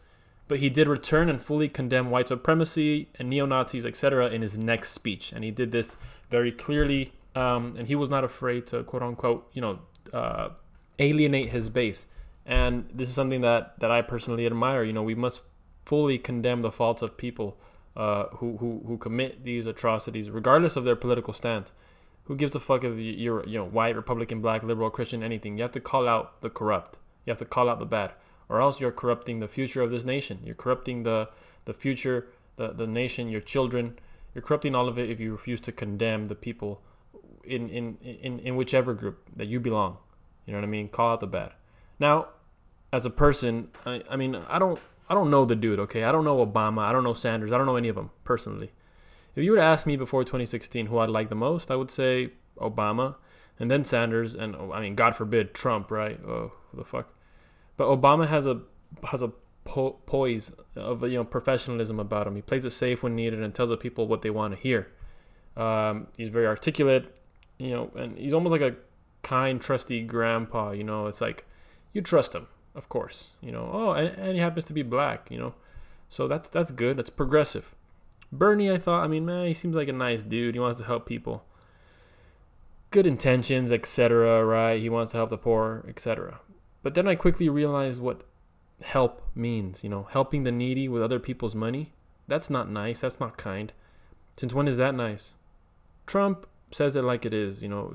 But 0.50 0.60
he 0.60 0.70
did 0.70 0.88
return 0.88 1.30
and 1.30 1.42
fully 1.42 1.70
condemn 1.70 2.10
white 2.10 2.28
supremacy 2.28 3.08
and 3.18 3.30
neo 3.30 3.46
Nazis, 3.46 3.86
etc., 3.86 4.30
in 4.30 4.42
his 4.42 4.58
next 4.58 4.90
speech. 4.90 5.32
And 5.32 5.44
he 5.44 5.52
did 5.52 5.72
this 5.72 5.96
very 6.30 6.52
clearly. 6.52 7.14
Um, 7.36 7.76
and 7.78 7.88
he 7.88 7.96
was 7.96 8.10
not 8.10 8.24
afraid 8.24 8.66
to, 8.68 8.84
quote 8.84 9.04
unquote, 9.04 9.50
you 9.54 9.62
know, 9.62 9.80
uh, 10.12 10.50
alienate 10.98 11.50
his 11.50 11.70
base. 11.70 12.08
And 12.48 12.90
this 12.92 13.08
is 13.08 13.14
something 13.14 13.42
that, 13.42 13.80
that 13.80 13.92
I 13.92 14.02
personally 14.02 14.48
admire. 14.48 14.84
You 14.84 14.92
know, 14.92 15.04
we 15.04 15.14
must 15.14 15.42
fully 15.86 16.18
condemn 16.18 16.64
the 16.64 16.72
faults 16.72 17.04
of 17.04 17.16
people 17.16 17.56
uh, 17.96 18.26
who, 18.38 18.58
who, 18.58 18.82
who 18.88 18.98
commit 18.98 19.44
these 19.44 19.68
atrocities, 19.68 20.32
regardless 20.32 20.76
of 20.76 20.84
their 20.84 20.96
political 20.96 21.34
stance. 21.34 21.74
Who 22.24 22.36
gives 22.36 22.56
a 22.56 22.60
fuck 22.60 22.84
if 22.84 22.98
you're, 22.98 23.48
you 23.48 23.60
know, 23.60 23.66
white, 23.66 23.96
Republican, 23.96 24.42
black, 24.42 24.64
liberal, 24.64 24.90
Christian, 24.90 25.22
anything? 25.22 25.58
You 25.58 25.64
have 25.64 25.72
to 25.74 25.80
call 25.80 26.08
out 26.08 26.42
the 26.42 26.50
corrupt. 26.50 26.98
You 27.26 27.32
have 27.32 27.40
to 27.40 27.46
call 27.46 27.70
out 27.70 27.78
the 27.80 27.86
bad, 27.86 28.14
or 28.50 28.60
else 28.60 28.82
you're 28.82 28.92
corrupting 28.92 29.40
the 29.40 29.48
future 29.48 29.82
of 29.82 29.92
this 29.92 30.04
nation. 30.04 30.40
You're 30.44 30.56
corrupting 30.56 31.04
the 31.04 31.30
the 31.66 31.74
future, 31.74 32.28
the 32.58 32.70
the 32.70 32.88
nation, 32.88 33.30
your 33.30 33.42
children. 33.42 33.98
You're 34.34 34.42
corrupting 34.42 34.76
all 34.76 34.88
of 34.88 34.98
it 34.98 35.10
if 35.10 35.20
you 35.20 35.32
refuse 35.32 35.62
to 35.62 35.72
condemn 35.72 36.26
the 36.26 36.36
people 36.36 36.82
in 37.44 37.70
in 37.70 37.98
in, 38.02 38.40
in 38.40 38.56
whichever 38.56 38.94
group 38.94 39.20
that 39.36 39.48
you 39.48 39.60
belong. 39.60 39.98
You 40.46 40.54
know 40.54 40.60
what 40.60 40.66
I 40.66 40.70
mean? 40.70 40.90
Call 40.90 41.14
out 41.14 41.20
the 41.20 41.28
bad. 41.28 41.54
Now, 42.00 42.30
as 42.92 43.06
a 43.06 43.10
person, 43.10 43.70
I, 43.86 44.04
I 44.10 44.16
mean, 44.16 44.36
I 44.36 44.58
don't 44.58 44.80
I 45.10 45.14
don't 45.14 45.30
know 45.30 45.46
the 45.46 45.56
dude. 45.56 45.80
Okay, 45.80 46.04
I 46.04 46.12
don't 46.12 46.26
know 46.26 46.46
Obama. 46.46 46.80
I 46.80 46.92
don't 46.92 47.04
know 47.04 47.14
Sanders. 47.14 47.54
I 47.54 47.58
don't 47.58 47.68
know 47.68 47.76
any 47.76 47.90
of 47.90 47.96
them 47.96 48.10
personally. 48.24 48.72
If 49.36 49.44
you 49.44 49.52
were 49.52 49.58
to 49.58 49.64
ask 49.64 49.88
me 49.88 49.96
before 49.96 50.24
2016 50.24 50.88
who 50.88 50.98
I'd 50.98 51.10
like 51.10 51.30
the 51.30 51.36
most, 51.36 51.72
I 51.72 51.76
would 51.76 51.92
say 51.92 52.32
Obama. 52.58 53.16
and 53.60 53.70
then 53.70 53.84
Sanders, 53.84 54.36
and 54.36 54.56
oh, 54.56 54.72
I 54.74 54.82
mean, 54.82 54.96
God 54.96 55.16
forbid, 55.16 55.54
Trump, 55.54 55.92
right? 55.92 56.20
Oh, 56.26 56.54
the 56.74 56.84
fuck. 56.84 57.14
But 57.80 57.88
Obama 57.88 58.28
has 58.28 58.46
a 58.46 58.60
has 59.06 59.24
a 59.24 59.32
po- 59.64 60.00
poise 60.06 60.52
of 60.76 61.02
you 61.04 61.18
know 61.18 61.24
professionalism 61.24 61.98
about 61.98 62.28
him. 62.28 62.36
He 62.36 62.42
plays 62.42 62.66
it 62.66 62.72
safe 62.72 63.02
when 63.04 63.16
needed 63.16 63.42
and 63.42 63.56
tells 63.56 63.70
the 63.70 63.78
people 63.78 64.06
what 64.06 64.22
they 64.22 64.30
want 64.30 64.54
to 64.54 64.60
hear. 64.60 64.92
Um, 65.56 66.08
he's 66.18 66.28
very 66.28 66.46
articulate, 66.46 67.18
you 67.58 67.70
know, 67.70 67.90
and 67.96 68.18
he's 68.18 68.34
almost 68.34 68.52
like 68.52 68.60
a 68.60 68.76
kind, 69.24 69.62
trusty 69.62 70.02
grandpa. 70.02 70.72
You 70.72 70.84
know, 70.84 71.08
it's 71.08 71.22
like 71.22 71.46
you 71.94 72.02
trust 72.02 72.36
him, 72.36 72.48
of 72.76 72.90
course. 72.90 73.30
You 73.40 73.54
know, 73.54 73.70
oh, 73.72 73.92
and, 73.94 74.10
and 74.18 74.34
he 74.34 74.40
happens 74.40 74.66
to 74.66 74.74
be 74.74 74.82
black. 74.82 75.32
You 75.32 75.38
know, 75.38 75.54
so 76.10 76.28
that's 76.28 76.50
that's 76.50 76.72
good. 76.72 76.98
That's 76.98 77.10
progressive. 77.10 77.74
Bernie, 78.30 78.70
I 78.70 78.78
thought, 78.78 79.06
I 79.06 79.08
mean, 79.08 79.26
man, 79.26 79.48
he 79.48 79.54
seems 79.54 79.78
like 79.78 79.88
a 79.88 79.94
nice 79.94 80.26
dude. 80.26 80.54
He 80.54 80.60
wants 80.60 80.80
to 80.80 80.84
help 80.84 81.06
people. 81.06 81.46
Good 82.92 83.08
intentions, 83.08 83.72
etc. 83.72 84.44
Right? 84.44 84.82
He 84.82 84.90
wants 84.90 85.12
to 85.12 85.18
help 85.18 85.30
the 85.30 85.38
poor, 85.38 85.86
etc. 85.88 86.42
But 86.82 86.94
then 86.94 87.08
I 87.08 87.16
quickly 87.16 87.50
realized 87.50 88.02
what 88.02 88.24
help 88.82 89.22
means. 89.36 89.84
You 89.84 89.90
know, 89.90 90.08
helping 90.12 90.44
the 90.44 90.52
needy 90.52 90.88
with 90.88 91.02
other 91.02 91.20
people's 91.20 91.56
money. 91.56 91.94
That's 92.28 92.50
not 92.50 92.70
nice. 92.70 93.02
That's 93.02 93.20
not 93.20 93.38
kind. 93.38 93.74
Since 94.38 94.54
when 94.54 94.68
is 94.68 94.78
that 94.78 94.96
nice? 94.96 95.34
Trump 96.06 96.46
says 96.72 96.96
it 96.96 97.04
like 97.04 97.26
it 97.26 97.34
is. 97.34 97.62
You 97.62 97.70
know, 97.70 97.94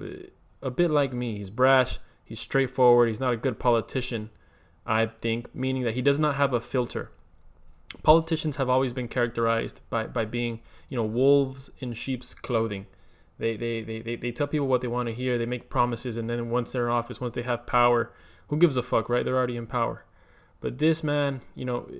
a 0.62 0.70
bit 0.70 0.90
like 0.90 1.12
me. 1.12 1.38
He's 1.38 1.50
brash. 1.50 1.98
He's 2.24 2.40
straightforward. 2.40 3.08
He's 3.08 3.20
not 3.20 3.34
a 3.34 3.38
good 3.38 3.58
politician. 3.58 4.30
I 4.86 5.06
think, 5.06 5.54
meaning 5.54 5.84
that 5.84 5.94
he 5.94 6.02
does 6.02 6.20
not 6.20 6.34
have 6.34 6.52
a 6.52 6.60
filter 6.60 7.10
politicians 8.02 8.56
have 8.56 8.68
always 8.68 8.92
been 8.92 9.08
characterized 9.08 9.80
by, 9.90 10.06
by 10.06 10.24
being, 10.24 10.60
you 10.88 10.96
know, 10.96 11.04
wolves 11.04 11.70
in 11.78 11.94
sheep's 11.94 12.34
clothing. 12.34 12.86
They, 13.38 13.56
they, 13.56 13.82
they, 13.82 14.00
they, 14.00 14.16
they 14.16 14.32
tell 14.32 14.46
people 14.46 14.66
what 14.66 14.80
they 14.80 14.88
want 14.88 15.08
to 15.08 15.14
hear. 15.14 15.38
They 15.38 15.46
make 15.46 15.68
promises. 15.68 16.16
And 16.16 16.28
then 16.28 16.50
once 16.50 16.72
they're 16.72 16.88
in 16.88 16.94
office, 16.94 17.20
once 17.20 17.34
they 17.34 17.42
have 17.42 17.66
power, 17.66 18.12
who 18.54 18.60
gives 18.60 18.76
a 18.76 18.82
fuck, 18.82 19.08
right? 19.08 19.24
They're 19.24 19.36
already 19.36 19.56
in 19.56 19.66
power. 19.66 20.04
But 20.60 20.78
this 20.78 21.02
man, 21.02 21.40
you 21.56 21.64
know, 21.64 21.90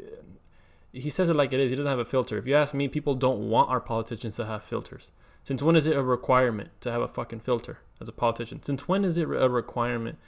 he 0.93 1.11
says 1.11 1.29
it 1.29 1.35
like 1.35 1.53
it 1.53 1.59
is. 1.59 1.71
He 1.71 1.77
doesn't 1.77 1.91
have 1.91 1.99
a 1.99 2.05
filter. 2.05 2.39
If 2.39 2.47
you 2.47 2.55
ask 2.55 2.73
me, 2.73 2.87
people 2.87 3.17
don't 3.17 3.49
want 3.49 3.71
our 3.71 3.81
politicians 3.81 4.37
to 4.37 4.47
have 4.47 4.63
filters. 4.63 5.11
Since 5.43 5.63
when 5.63 5.75
is 5.75 5.89
it 5.89 5.97
a 5.97 6.03
requirement 6.03 6.71
to 6.83 6.93
have 6.93 7.03
a 7.03 7.09
fucking 7.09 7.41
filter 7.41 7.81
as 8.01 8.09
a 8.09 8.13
politician? 8.13 8.63
Since 8.63 8.87
when 8.87 9.05
is 9.05 9.19
it 9.19 9.29
a 9.29 9.49
requirement 9.49 10.19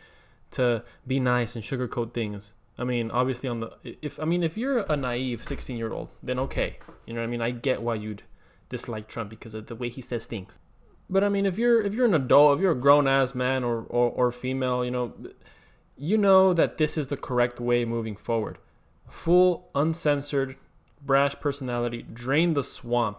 to 0.51 0.83
be 1.07 1.21
nice 1.21 1.55
and 1.55 1.65
sugarcoat 1.65 2.13
things? 2.13 2.55
I 2.77 2.83
mean, 2.83 3.11
obviously 3.11 3.49
on 3.49 3.61
the 3.61 3.71
if 4.03 4.21
I 4.21 4.25
mean 4.25 4.43
if 4.43 4.59
you're 4.59 4.81
a 4.81 4.97
naive 4.97 5.45
16 5.45 5.79
year 5.79 5.93
old, 5.93 6.09
then 6.23 6.39
okay, 6.41 6.79
you 7.07 7.15
know 7.15 7.21
what 7.21 7.29
I 7.29 7.31
mean. 7.31 7.41
I 7.41 7.53
get 7.53 7.81
why 7.81 7.95
you'd 7.95 8.25
dislike 8.69 9.09
Trump 9.09 9.31
because 9.31 9.55
of 9.55 9.69
the 9.69 9.77
way 9.77 9.89
he 9.89 10.03
says 10.03 10.27
things. 10.27 10.59
But 11.09 11.23
I 11.23 11.29
mean, 11.29 11.47
if 11.47 11.57
you're 11.57 11.81
if 11.81 11.95
you're 11.95 12.05
an 12.05 12.15
adult, 12.15 12.59
if 12.59 12.63
you're 12.63 12.73
a 12.73 12.81
grown 12.81 13.07
ass 13.07 13.35
man 13.35 13.65
or, 13.65 13.83
or 13.89 14.11
or 14.11 14.33
female, 14.33 14.85
you 14.85 14.91
know, 14.91 15.15
you 15.97 16.19
know 16.19 16.53
that 16.53 16.79
this 16.79 16.97
is 16.97 17.09
the 17.09 17.17
correct 17.17 17.61
way 17.61 17.85
moving 17.85 18.17
forward. 18.17 18.59
Full, 19.09 19.71
uncensored, 19.75 20.57
brash 21.01 21.35
personality, 21.41 22.03
drain 22.03 22.55
the 22.55 22.63
swamp, 22.63 23.19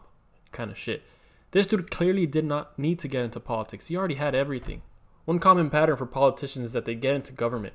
kind 0.52 0.70
of 0.72 0.78
shit. 0.78 1.04
This 1.52 1.68
dude 1.68 1.90
clearly 1.90 2.26
did 2.26 2.46
not 2.46 2.78
need 2.78 3.00
to 3.00 3.08
get 3.08 3.24
into 3.24 3.40
politics. 3.40 3.88
He 3.88 3.96
already 3.96 4.16
had 4.16 4.36
everything. 4.36 4.82
One 5.26 5.40
common 5.40 5.70
pattern 5.70 5.98
for 5.98 6.06
politicians 6.06 6.66
is 6.66 6.74
that 6.74 6.86
they 6.86 6.96
get 6.96 7.16
into 7.16 7.34
government 7.34 7.74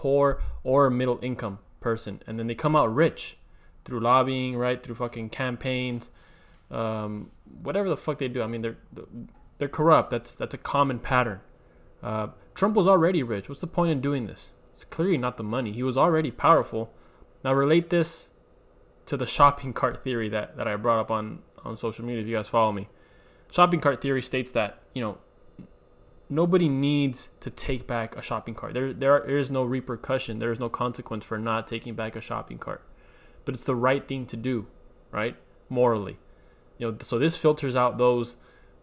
poor 0.00 0.40
or 0.64 0.88
middle 0.88 1.18
income 1.20 1.58
person, 1.80 2.22
and 2.26 2.38
then 2.38 2.46
they 2.46 2.54
come 2.54 2.74
out 2.74 2.92
rich 2.92 3.36
through 3.84 4.00
lobbying, 4.00 4.56
right? 4.56 4.82
Through 4.82 4.94
fucking 4.94 5.28
campaigns, 5.28 6.10
um, 6.70 7.30
whatever 7.62 7.88
the 7.88 7.96
fuck 7.96 8.16
they 8.16 8.28
do. 8.28 8.42
I 8.42 8.46
mean, 8.46 8.62
they're 8.62 8.78
they're 9.58 9.68
corrupt. 9.68 10.10
That's 10.10 10.34
that's 10.34 10.54
a 10.54 10.58
common 10.58 11.00
pattern. 11.00 11.40
Uh, 12.02 12.28
Trump 12.54 12.76
was 12.76 12.88
already 12.88 13.22
rich. 13.22 13.48
What's 13.48 13.60
the 13.60 13.66
point 13.66 13.92
in 13.92 14.00
doing 14.00 14.26
this? 14.26 14.52
It's 14.70 14.84
clearly 14.84 15.18
not 15.18 15.36
the 15.36 15.42
money. 15.42 15.72
He 15.72 15.82
was 15.82 15.96
already 15.96 16.30
powerful. 16.30 16.92
Now 17.44 17.52
relate 17.54 17.90
this 17.90 18.30
to 19.06 19.16
the 19.16 19.26
shopping 19.26 19.72
cart 19.72 20.04
theory 20.04 20.28
that, 20.28 20.56
that 20.56 20.68
I 20.68 20.76
brought 20.76 21.00
up 21.00 21.10
on, 21.10 21.40
on 21.64 21.76
social 21.76 22.04
media 22.04 22.22
if 22.22 22.28
you 22.28 22.36
guys 22.36 22.48
follow 22.48 22.72
me. 22.72 22.88
Shopping 23.50 23.80
cart 23.80 24.00
theory 24.00 24.22
states 24.22 24.52
that, 24.52 24.82
you 24.94 25.02
know, 25.02 25.18
nobody 26.28 26.68
needs 26.68 27.30
to 27.40 27.50
take 27.50 27.86
back 27.86 28.16
a 28.16 28.22
shopping 28.22 28.54
cart. 28.54 28.72
There, 28.72 28.92
there, 28.92 29.12
are, 29.12 29.26
there 29.26 29.38
is 29.38 29.50
no 29.50 29.64
repercussion. 29.64 30.38
There 30.38 30.52
is 30.52 30.60
no 30.60 30.68
consequence 30.68 31.24
for 31.24 31.38
not 31.38 31.66
taking 31.66 31.94
back 31.94 32.14
a 32.14 32.20
shopping 32.20 32.58
cart. 32.58 32.82
But 33.44 33.54
it's 33.54 33.64
the 33.64 33.74
right 33.74 34.06
thing 34.06 34.26
to 34.26 34.36
do, 34.36 34.68
right? 35.10 35.36
Morally, 35.68 36.18
you 36.78 36.90
know. 36.90 36.96
So 37.02 37.18
this 37.18 37.36
filters 37.36 37.74
out 37.74 37.98
those 37.98 38.36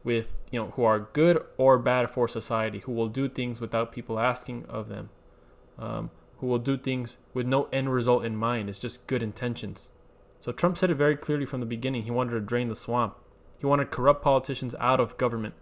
with 0.04 0.40
you 0.52 0.60
know 0.60 0.68
who 0.72 0.84
are 0.84 1.10
good 1.14 1.44
or 1.58 1.78
bad 1.78 2.10
for 2.10 2.28
society, 2.28 2.80
who 2.80 2.92
will 2.92 3.10
do 3.10 3.28
things 3.28 3.60
without 3.60 3.92
people 3.92 4.20
asking 4.20 4.66
of 4.68 4.90
them, 4.90 5.10
um, 5.78 6.12
who 6.38 6.48
will 6.48 6.60
do 6.60 6.78
things 6.78 7.18
with 7.34 7.46
no 7.46 7.66
end 7.74 7.92
result 7.92 8.26
in 8.26 8.36
mind. 8.36 8.70
It's 8.70 8.80
just 8.80 9.08
good 9.08 9.24
intentions. 9.24 9.90
So 10.40 10.52
Trump 10.52 10.78
said 10.78 10.90
it 10.90 10.96
very 10.96 11.18
clearly 11.18 11.46
from 11.46 11.60
the 11.60 11.66
beginning. 11.66 12.04
He 12.04 12.12
wanted 12.12 12.32
to 12.32 12.40
drain 12.40 12.68
the 12.68 12.76
swamp. 12.76 13.16
He 13.58 13.66
wanted 13.66 13.92
corrupt 13.92 14.24
politicians 14.24 14.76
out 14.80 15.00
of 15.00 15.18
government. 15.18 15.56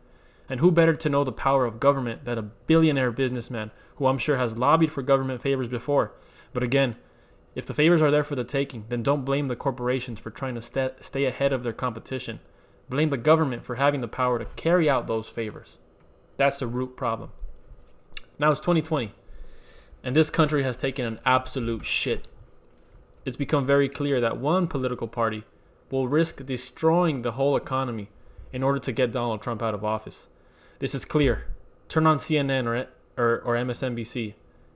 And 0.48 0.60
who 0.60 0.72
better 0.72 0.94
to 0.94 1.10
know 1.10 1.24
the 1.24 1.32
power 1.32 1.66
of 1.66 1.80
government 1.80 2.26
than 2.26 2.38
a 2.38 2.44
billionaire 2.44 3.12
businessman 3.12 3.72
who 3.96 4.06
I'm 4.06 4.20
sure 4.20 4.38
has 4.38 4.58
lobbied 4.58 4.92
for 4.92 5.02
government 5.02 5.42
favors 5.42 5.70
before? 5.70 6.14
But 6.54 6.62
again, 6.62 6.98
if 7.56 7.66
the 7.66 7.74
favors 7.74 8.02
are 8.02 8.12
there 8.12 8.24
for 8.24 8.36
the 8.36 8.44
taking, 8.44 8.86
then 8.90 9.02
don't 9.02 9.26
blame 9.26 9.48
the 9.48 9.56
corporations 9.56 10.20
for 10.20 10.30
trying 10.30 10.56
to 10.56 10.62
st- 10.62 11.04
stay 11.04 11.26
ahead 11.26 11.52
of 11.52 11.64
their 11.64 11.74
competition. 11.74 12.42
Blame 12.90 13.10
the 13.10 13.18
government 13.18 13.64
for 13.66 13.76
having 13.76 14.02
the 14.02 14.08
power 14.08 14.38
to 14.38 14.46
carry 14.46 14.90
out 14.90 15.08
those 15.08 15.28
favors. 15.30 15.78
That's 16.38 16.60
the 16.60 16.68
root 16.68 16.96
problem. 16.96 17.32
Now 18.38 18.52
it's 18.52 18.60
2020, 18.60 19.14
and 20.04 20.16
this 20.16 20.30
country 20.30 20.64
has 20.64 20.78
taken 20.78 21.06
an 21.06 21.20
absolute 21.26 21.86
shit. 21.86 22.28
It's 23.24 23.38
become 23.38 23.66
very 23.66 23.90
clear 23.90 24.22
that 24.22 24.38
one 24.38 24.68
political 24.68 25.08
party 25.08 25.44
will 25.90 26.08
risk 26.08 26.46
destroying 26.46 27.22
the 27.22 27.34
whole 27.34 27.56
economy 27.56 28.10
in 28.52 28.62
order 28.62 28.80
to 28.80 28.92
get 28.92 29.12
Donald 29.12 29.42
Trump 29.42 29.64
out 29.64 29.74
of 29.74 29.84
office. 29.84 30.28
This 30.80 30.94
is 30.94 31.06
clear. 31.06 31.48
Turn 31.88 32.06
on 32.06 32.18
CNN 32.18 32.66
or, 32.66 32.88
or, 33.18 33.40
or 33.42 33.56
MSNBC. 33.56 34.34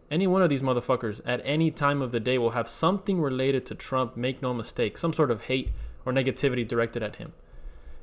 Any 0.09 0.25
one 0.25 0.41
of 0.41 0.49
these 0.49 0.63
motherfuckers 0.63 1.21
at 1.25 1.41
any 1.43 1.69
time 1.69 2.01
of 2.01 2.11
the 2.11 2.19
day 2.19 2.37
will 2.37 2.51
have 2.51 2.67
something 2.67 3.21
related 3.21 3.65
to 3.67 3.75
Trump, 3.75 4.17
make 4.17 4.41
no 4.41 4.53
mistake, 4.53 4.97
some 4.97 5.13
sort 5.13 5.29
of 5.29 5.43
hate 5.43 5.69
or 6.05 6.11
negativity 6.11 6.67
directed 6.67 7.03
at 7.03 7.17
him. 7.17 7.33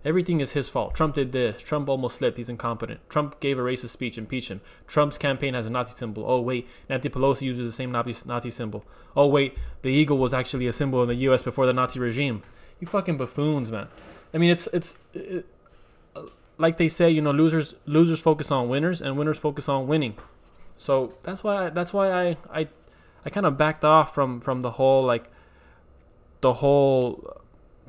Everything 0.05 0.41
is 0.41 0.53
his 0.53 0.69
fault. 0.69 0.95
Trump 0.95 1.15
did 1.15 1.33
this. 1.33 1.63
Trump 1.63 1.89
almost 1.89 2.17
slipped. 2.17 2.37
He's 2.37 2.49
incompetent. 2.49 3.01
Trump 3.09 3.41
gave 3.41 3.59
a 3.59 3.63
racist 3.63 3.89
speech. 3.89 4.17
Impeach 4.17 4.49
him. 4.49 4.61
Trump's 4.87 5.19
campaign 5.19 5.55
has 5.55 5.67
a 5.67 5.71
Nazi 5.71 5.93
symbol. 5.93 6.25
Oh, 6.27 6.41
wait. 6.41 6.69
Nancy 6.89 7.09
Pelosi 7.09 7.43
uses 7.43 7.67
the 7.67 7.73
same 7.73 7.91
Nazi, 7.91 8.51
symbol. 8.51 8.85
Oh, 9.17 9.27
wait. 9.27 9.59
The 9.83 9.89
eagle 9.89 10.19
was 10.19 10.33
actually 10.33 10.69
a 10.69 10.73
symbol 10.73 11.03
in 11.03 11.09
the 11.09 11.17
U.S. 11.17 11.43
before 11.43 11.67
the 11.67 11.73
Nazi 11.73 11.99
regime. 11.99 12.43
You 12.79 12.87
fucking 12.87 13.17
buffoons, 13.17 13.73
man. 13.73 13.89
I 14.33 14.39
mean, 14.39 14.51
it's, 14.51 14.69
it's, 14.69 14.99
it, 15.13 15.47
uh, 16.15 16.23
like 16.59 16.77
they 16.77 16.89
say, 16.89 17.11
you 17.11 17.21
know, 17.21 17.33
losers 17.33 17.75
losers 17.87 18.21
focus 18.21 18.51
on 18.51 18.69
winners 18.69 19.01
and 19.01 19.17
winners 19.17 19.39
focus 19.39 19.69
on 19.69 19.87
winning. 19.87 20.15
So 20.77 21.15
that's 21.23 21.43
why 21.43 21.67
I, 21.67 21.71
that's 21.71 21.93
why 21.93 22.11
I 22.11 22.37
I, 22.53 22.69
I 23.25 23.31
kind 23.31 23.47
of 23.47 23.57
backed 23.57 23.85
off 23.85 24.15
from 24.15 24.41
from 24.41 24.61
the 24.61 24.73
whole 24.73 25.01
like 25.01 25.31
the 26.41 26.55
whole 26.55 27.43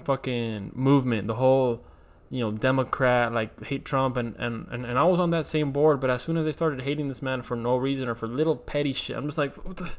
fucking 0.04 0.72
movement, 0.74 1.28
the 1.28 1.36
whole 1.36 1.84
you 2.30 2.42
know 2.42 2.52
Democrat 2.52 3.32
like 3.32 3.66
hate 3.66 3.86
Trump 3.86 4.18
and 4.18 4.36
and 4.38 4.68
and, 4.70 4.86
and 4.86 5.00
I 5.00 5.04
was 5.04 5.20
on 5.20 5.32
that 5.32 5.46
same 5.46 5.72
board. 5.72 6.00
But 6.00 6.10
as 6.10 6.24
soon 6.24 6.38
as 6.38 6.44
they 6.44 6.52
started 6.52 6.82
hating 6.82 7.08
this 7.08 7.22
man 7.22 7.42
for 7.42 7.56
no 7.56 7.78
reason 7.78 8.10
or 8.10 8.16
for 8.16 8.28
little 8.28 8.56
petty 8.56 8.94
shit, 8.94 9.16
I'm 9.16 9.26
just 9.26 9.38
like, 9.38 9.56
what 9.66 9.78
the, 9.78 9.90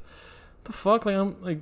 the 0.65 0.73
fuck? 0.73 1.07
Like 1.07 1.17
I'm 1.17 1.43
like, 1.43 1.61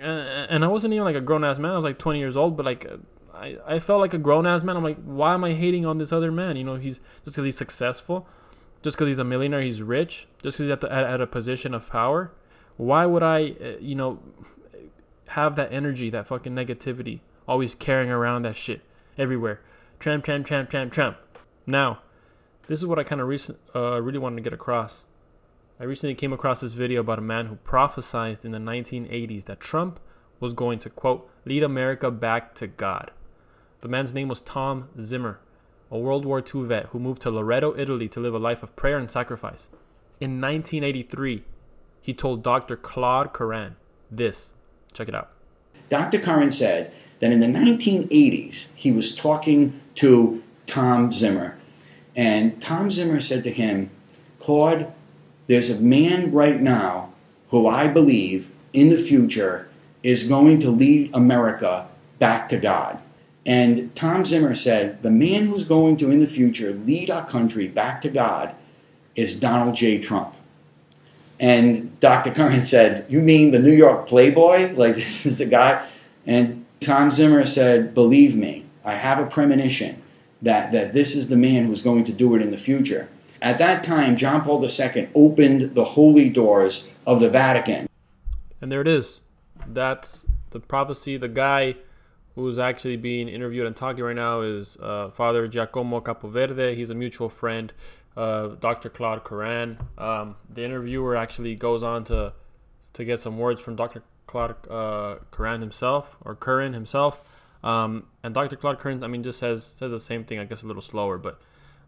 and 0.00 0.64
I 0.64 0.68
wasn't 0.68 0.94
even 0.94 1.04
like 1.04 1.16
a 1.16 1.20
grown 1.20 1.44
ass 1.44 1.58
man. 1.58 1.72
I 1.72 1.76
was 1.76 1.84
like 1.84 1.98
20 1.98 2.18
years 2.18 2.36
old, 2.36 2.56
but 2.56 2.66
like 2.66 2.86
I, 3.34 3.58
I 3.66 3.78
felt 3.78 4.00
like 4.00 4.14
a 4.14 4.18
grown 4.18 4.46
ass 4.46 4.62
man. 4.62 4.76
I'm 4.76 4.84
like, 4.84 5.02
why 5.04 5.34
am 5.34 5.44
I 5.44 5.52
hating 5.52 5.86
on 5.86 5.98
this 5.98 6.12
other 6.12 6.32
man? 6.32 6.56
You 6.56 6.64
know, 6.64 6.76
he's 6.76 6.98
just 7.24 7.36
because 7.36 7.44
he's 7.44 7.56
successful, 7.56 8.26
just 8.82 8.96
because 8.96 9.08
he's 9.08 9.18
a 9.18 9.24
millionaire, 9.24 9.62
he's 9.62 9.82
rich, 9.82 10.26
just 10.42 10.56
because 10.56 10.58
he's 10.58 10.70
at, 10.70 10.80
the, 10.80 10.92
at, 10.92 11.04
at 11.04 11.20
a 11.20 11.26
position 11.26 11.74
of 11.74 11.88
power. 11.88 12.32
Why 12.76 13.06
would 13.06 13.22
I, 13.22 13.54
uh, 13.62 13.78
you 13.80 13.94
know, 13.94 14.20
have 15.28 15.56
that 15.56 15.72
energy, 15.72 16.10
that 16.10 16.26
fucking 16.26 16.54
negativity, 16.54 17.20
always 17.46 17.74
carrying 17.74 18.10
around 18.10 18.42
that 18.42 18.56
shit 18.56 18.82
everywhere? 19.16 19.60
Trump, 20.02 20.24
Trump, 20.24 20.44
Trump, 20.44 20.68
Trump, 20.68 20.92
Trump. 20.92 21.16
Now, 21.64 22.00
this 22.66 22.80
is 22.80 22.86
what 22.86 22.98
I 22.98 23.04
kind 23.04 23.20
of 23.20 23.28
recent, 23.28 23.60
uh, 23.72 24.02
really 24.02 24.18
wanted 24.18 24.34
to 24.34 24.42
get 24.42 24.52
across. 24.52 25.04
I 25.78 25.84
recently 25.84 26.16
came 26.16 26.32
across 26.32 26.60
this 26.60 26.72
video 26.72 27.02
about 27.02 27.20
a 27.20 27.22
man 27.22 27.46
who 27.46 27.54
prophesied 27.54 28.44
in 28.44 28.50
the 28.50 28.58
1980s 28.58 29.44
that 29.44 29.60
Trump 29.60 30.00
was 30.40 30.54
going 30.54 30.80
to, 30.80 30.90
quote, 30.90 31.30
lead 31.44 31.62
America 31.62 32.10
back 32.10 32.52
to 32.54 32.66
God. 32.66 33.12
The 33.80 33.88
man's 33.88 34.12
name 34.12 34.26
was 34.26 34.40
Tom 34.40 34.88
Zimmer, 35.00 35.38
a 35.88 35.96
World 35.96 36.24
War 36.24 36.42
II 36.42 36.64
vet 36.64 36.86
who 36.86 36.98
moved 36.98 37.22
to 37.22 37.30
Loreto, 37.30 37.78
Italy 37.78 38.08
to 38.08 38.18
live 38.18 38.34
a 38.34 38.40
life 38.40 38.64
of 38.64 38.74
prayer 38.74 38.98
and 38.98 39.08
sacrifice. 39.08 39.70
In 40.20 40.40
1983, 40.40 41.44
he 42.00 42.12
told 42.12 42.42
Dr. 42.42 42.74
Claude 42.76 43.32
Curran 43.32 43.76
this. 44.10 44.52
Check 44.92 45.08
it 45.08 45.14
out. 45.14 45.30
Dr. 45.88 46.18
Curran 46.18 46.50
said 46.50 46.92
that 47.22 47.30
in 47.30 47.38
the 47.38 47.46
1980s, 47.46 48.74
he 48.74 48.90
was 48.90 49.14
talking 49.14 49.80
to 49.94 50.42
Tom 50.66 51.12
Zimmer. 51.12 51.56
And 52.16 52.60
Tom 52.60 52.90
Zimmer 52.90 53.20
said 53.20 53.44
to 53.44 53.52
him, 53.52 53.90
Claude, 54.40 54.92
there's 55.46 55.70
a 55.70 55.80
man 55.80 56.32
right 56.32 56.60
now 56.60 57.12
who 57.50 57.68
I 57.68 57.86
believe 57.86 58.50
in 58.72 58.88
the 58.88 58.96
future 58.96 59.68
is 60.02 60.24
going 60.24 60.58
to 60.60 60.70
lead 60.72 61.14
America 61.14 61.86
back 62.18 62.48
to 62.48 62.56
God. 62.56 62.98
And 63.46 63.94
Tom 63.94 64.24
Zimmer 64.24 64.56
said, 64.56 65.00
the 65.04 65.10
man 65.10 65.46
who's 65.46 65.64
going 65.64 65.98
to, 65.98 66.10
in 66.10 66.18
the 66.18 66.26
future, 66.26 66.72
lead 66.72 67.08
our 67.08 67.24
country 67.24 67.68
back 67.68 68.00
to 68.00 68.08
God 68.08 68.52
is 69.14 69.38
Donald 69.38 69.76
J. 69.76 69.98
Trump. 69.98 70.34
And 71.38 72.00
Dr. 72.00 72.32
Curran 72.32 72.64
said, 72.64 73.06
You 73.08 73.20
mean 73.20 73.52
the 73.52 73.58
New 73.60 73.72
York 73.72 74.08
Playboy? 74.08 74.74
Like, 74.74 74.94
this 74.96 75.24
is 75.24 75.38
the 75.38 75.46
guy? 75.46 75.86
And 76.26 76.61
Tom 76.82 77.10
Zimmer 77.10 77.44
said, 77.44 77.94
Believe 77.94 78.36
me, 78.36 78.64
I 78.84 78.94
have 78.94 79.18
a 79.18 79.26
premonition 79.26 80.02
that, 80.42 80.72
that 80.72 80.92
this 80.92 81.14
is 81.14 81.28
the 81.28 81.36
man 81.36 81.66
who's 81.66 81.82
going 81.82 82.04
to 82.04 82.12
do 82.12 82.34
it 82.34 82.42
in 82.42 82.50
the 82.50 82.56
future. 82.56 83.08
At 83.40 83.58
that 83.58 83.82
time, 83.82 84.16
John 84.16 84.42
Paul 84.42 84.64
II 84.64 85.08
opened 85.14 85.74
the 85.74 85.84
holy 85.84 86.28
doors 86.28 86.92
of 87.06 87.20
the 87.20 87.28
Vatican. 87.28 87.88
And 88.60 88.70
there 88.70 88.80
it 88.80 88.88
is. 88.88 89.20
That's 89.66 90.24
the 90.50 90.60
prophecy. 90.60 91.16
The 91.16 91.28
guy 91.28 91.76
who's 92.34 92.58
actually 92.58 92.96
being 92.96 93.28
interviewed 93.28 93.66
and 93.66 93.76
talking 93.76 94.04
right 94.04 94.16
now 94.16 94.40
is 94.40 94.76
uh, 94.80 95.10
Father 95.10 95.48
Giacomo 95.48 96.00
Capoverde. 96.00 96.76
He's 96.76 96.90
a 96.90 96.94
mutual 96.94 97.28
friend, 97.28 97.72
uh, 98.16 98.48
Dr. 98.60 98.88
Claude 98.88 99.24
Curran. 99.24 99.78
Um, 99.98 100.36
the 100.48 100.64
interviewer 100.64 101.16
actually 101.16 101.54
goes 101.54 101.82
on 101.82 102.04
to 102.04 102.34
to 102.94 103.04
get 103.06 103.18
some 103.18 103.38
words 103.38 103.60
from 103.62 103.74
Dr. 103.74 104.02
Claude 104.32 104.56
uh, 104.70 105.16
Curran 105.30 105.60
himself 105.60 106.16
or 106.22 106.34
Curran 106.34 106.72
himself. 106.72 107.44
Um, 107.62 108.06
and 108.24 108.34
Dr. 108.34 108.56
Claude 108.56 108.78
Curran, 108.78 109.04
I 109.04 109.06
mean, 109.06 109.22
just 109.22 109.38
says 109.38 109.74
says 109.78 109.92
the 109.92 110.00
same 110.00 110.24
thing, 110.24 110.38
I 110.38 110.44
guess 110.46 110.62
a 110.62 110.66
little 110.66 110.82
slower, 110.82 111.18
but 111.18 111.40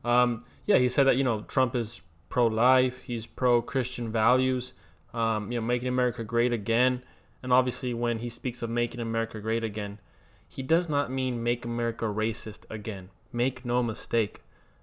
um, 0.05 0.45
yeah, 0.67 0.77
he 0.77 0.89
said 0.89 1.05
that 1.05 1.17
you 1.17 1.25
know 1.25 1.43
Trump 1.43 1.75
is 1.75 2.03
pro-life, 2.29 3.03
he's 3.03 3.27
pro-Christian 3.27 4.13
values, 4.13 4.75
um, 5.15 5.51
you 5.51 5.59
know, 5.59 5.67
making 5.67 5.89
America 5.89 6.23
great 6.23 6.53
again. 6.53 7.03
And 7.43 7.53
obviously, 7.53 7.95
when 7.95 8.19
he 8.19 8.29
speaks 8.29 8.63
of 8.63 8.71
making 8.71 9.01
America 9.01 9.41
great 9.41 9.65
again, 9.65 9.99
he 10.47 10.63
does 10.63 10.89
not 10.89 11.11
mean 11.11 11.43
make 11.43 11.65
America 11.65 12.05
racist 12.05 12.65
again. 12.71 13.11
Make 13.33 13.65
no 13.65 13.83
mistake. 13.83 14.43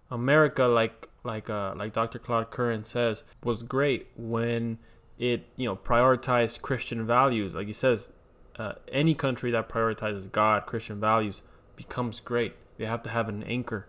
America, 0.09 0.65
like 0.65 1.09
like 1.23 1.49
uh, 1.49 1.73
like 1.75 1.93
Dr. 1.93 2.19
Claude 2.19 2.49
Curran 2.49 2.83
says, 2.83 3.23
was 3.43 3.63
great 3.63 4.07
when 4.15 4.79
it 5.21 5.45
you 5.55 5.67
know 5.67 5.75
prioritized 5.75 6.61
Christian 6.61 7.05
values. 7.05 7.53
Like 7.53 7.67
he 7.67 7.73
says, 7.73 8.09
uh, 8.57 8.73
any 8.91 9.13
country 9.13 9.51
that 9.51 9.69
prioritizes 9.69 10.29
God, 10.29 10.65
Christian 10.65 10.99
values, 10.99 11.43
becomes 11.77 12.19
great. 12.19 12.55
They 12.77 12.87
have 12.87 13.03
to 13.03 13.09
have 13.09 13.29
an 13.29 13.43
anchor, 13.43 13.87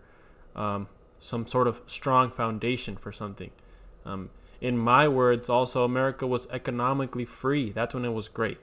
um, 0.55 0.87
some 1.19 1.47
sort 1.47 1.67
of 1.67 1.81
strong 1.87 2.29
foundation 2.29 2.95
for 2.95 3.11
something. 3.11 3.49
Um, 4.05 4.29
in 4.61 4.77
my 4.77 5.07
words, 5.07 5.49
also 5.49 5.83
America 5.83 6.27
was 6.27 6.47
economically 6.51 7.25
free. 7.25 7.71
That's 7.71 7.95
when 7.95 8.05
it 8.05 8.13
was 8.13 8.27
great. 8.27 8.59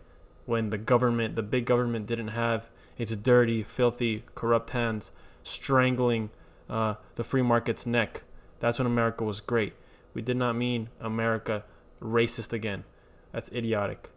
When 0.46 0.70
the 0.70 0.78
government, 0.78 1.34
the 1.36 1.42
big 1.42 1.66
government, 1.66 2.06
didn't 2.06 2.28
have 2.28 2.70
its 2.96 3.16
dirty, 3.16 3.62
filthy, 3.64 4.22
corrupt 4.34 4.70
hands 4.70 5.10
strangling 5.42 6.30
uh, 6.68 6.94
the 7.16 7.24
free 7.24 7.42
market's 7.42 7.84
neck. 7.84 8.22
That's 8.60 8.78
when 8.78 8.86
America 8.86 9.24
was 9.24 9.40
great. 9.40 9.72
We 10.14 10.22
did 10.22 10.36
not 10.36 10.54
mean 10.54 10.88
America 11.00 11.64
racist 12.00 12.52
again. 12.52 12.84
That's 13.32 13.50
idiotic. 13.52 14.10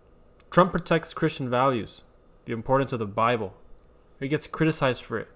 Trump 0.50 0.72
protects 0.72 1.14
Christian 1.14 1.50
values, 1.50 2.04
the 2.46 2.54
importance 2.54 2.94
of 2.94 3.00
the 3.00 3.06
Bible. 3.06 3.54
He 4.20 4.28
gets 4.28 4.48
criticized 4.48 5.04
for 5.04 5.18
it. 5.20 5.28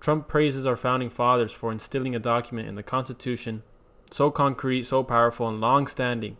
Trump 0.00 0.28
praises 0.28 0.66
our 0.66 0.76
founding 0.76 1.10
fathers 1.10 1.52
for 1.52 1.72
instilling 1.72 2.14
a 2.14 2.20
document 2.20 2.68
in 2.68 2.74
the 2.74 2.82
Constitution 2.82 3.62
so 4.10 4.30
concrete, 4.30 4.84
so 4.84 5.02
powerful, 5.02 5.48
and 5.48 5.60
long 5.60 5.86
standing, 5.86 6.36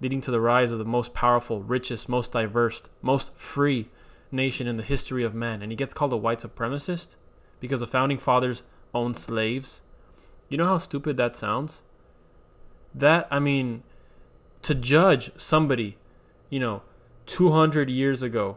leading 0.00 0.20
to 0.20 0.30
the 0.30 0.40
rise 0.40 0.70
of 0.70 0.78
the 0.78 0.84
most 0.84 1.14
powerful, 1.14 1.62
richest, 1.62 2.08
most 2.08 2.32
diverse, 2.32 2.82
most 3.00 3.34
free 3.34 3.88
nation 4.30 4.66
in 4.66 4.76
the 4.76 4.82
history 4.82 5.24
of 5.24 5.34
man, 5.34 5.62
and 5.62 5.72
he 5.72 5.76
gets 5.76 5.94
called 5.94 6.12
a 6.12 6.16
white 6.16 6.40
supremacist 6.40 7.16
because 7.60 7.80
the 7.80 7.86
founding 7.86 8.18
fathers 8.18 8.62
owned 8.94 9.16
slaves. 9.16 9.82
You 10.48 10.58
know 10.58 10.66
how 10.66 10.78
stupid 10.78 11.16
that 11.16 11.36
sounds? 11.36 11.84
That, 12.94 13.26
I 13.30 13.38
mean, 13.38 13.82
to 14.66 14.74
judge 14.74 15.30
somebody, 15.36 15.96
you 16.50 16.58
know, 16.58 16.82
200 17.26 17.88
years 17.88 18.20
ago 18.20 18.56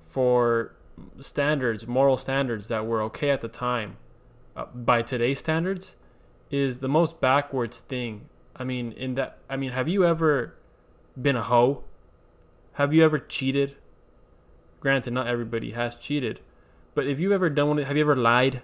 for 0.00 0.74
standards, 1.20 1.86
moral 1.86 2.16
standards 2.16 2.66
that 2.66 2.84
were 2.84 3.00
okay 3.02 3.30
at 3.30 3.42
the 3.42 3.48
time, 3.48 3.96
uh, 4.56 4.64
by 4.74 5.02
today's 5.02 5.38
standards, 5.38 5.94
is 6.50 6.80
the 6.80 6.88
most 6.88 7.20
backwards 7.20 7.78
thing. 7.78 8.28
I 8.56 8.64
mean, 8.64 8.90
in 8.90 9.14
that, 9.14 9.38
I 9.48 9.54
mean, 9.56 9.70
have 9.70 9.86
you 9.86 10.04
ever 10.04 10.56
been 11.16 11.36
a 11.36 11.44
hoe? 11.44 11.84
Have 12.72 12.92
you 12.92 13.04
ever 13.04 13.20
cheated? 13.20 13.76
Granted, 14.80 15.12
not 15.12 15.28
everybody 15.28 15.70
has 15.70 15.94
cheated, 15.94 16.40
but 16.96 17.06
if 17.06 17.20
you've 17.20 17.30
ever 17.30 17.48
done 17.48 17.68
one, 17.68 17.78
have 17.78 17.96
you 17.96 18.02
ever 18.02 18.16
lied? 18.16 18.62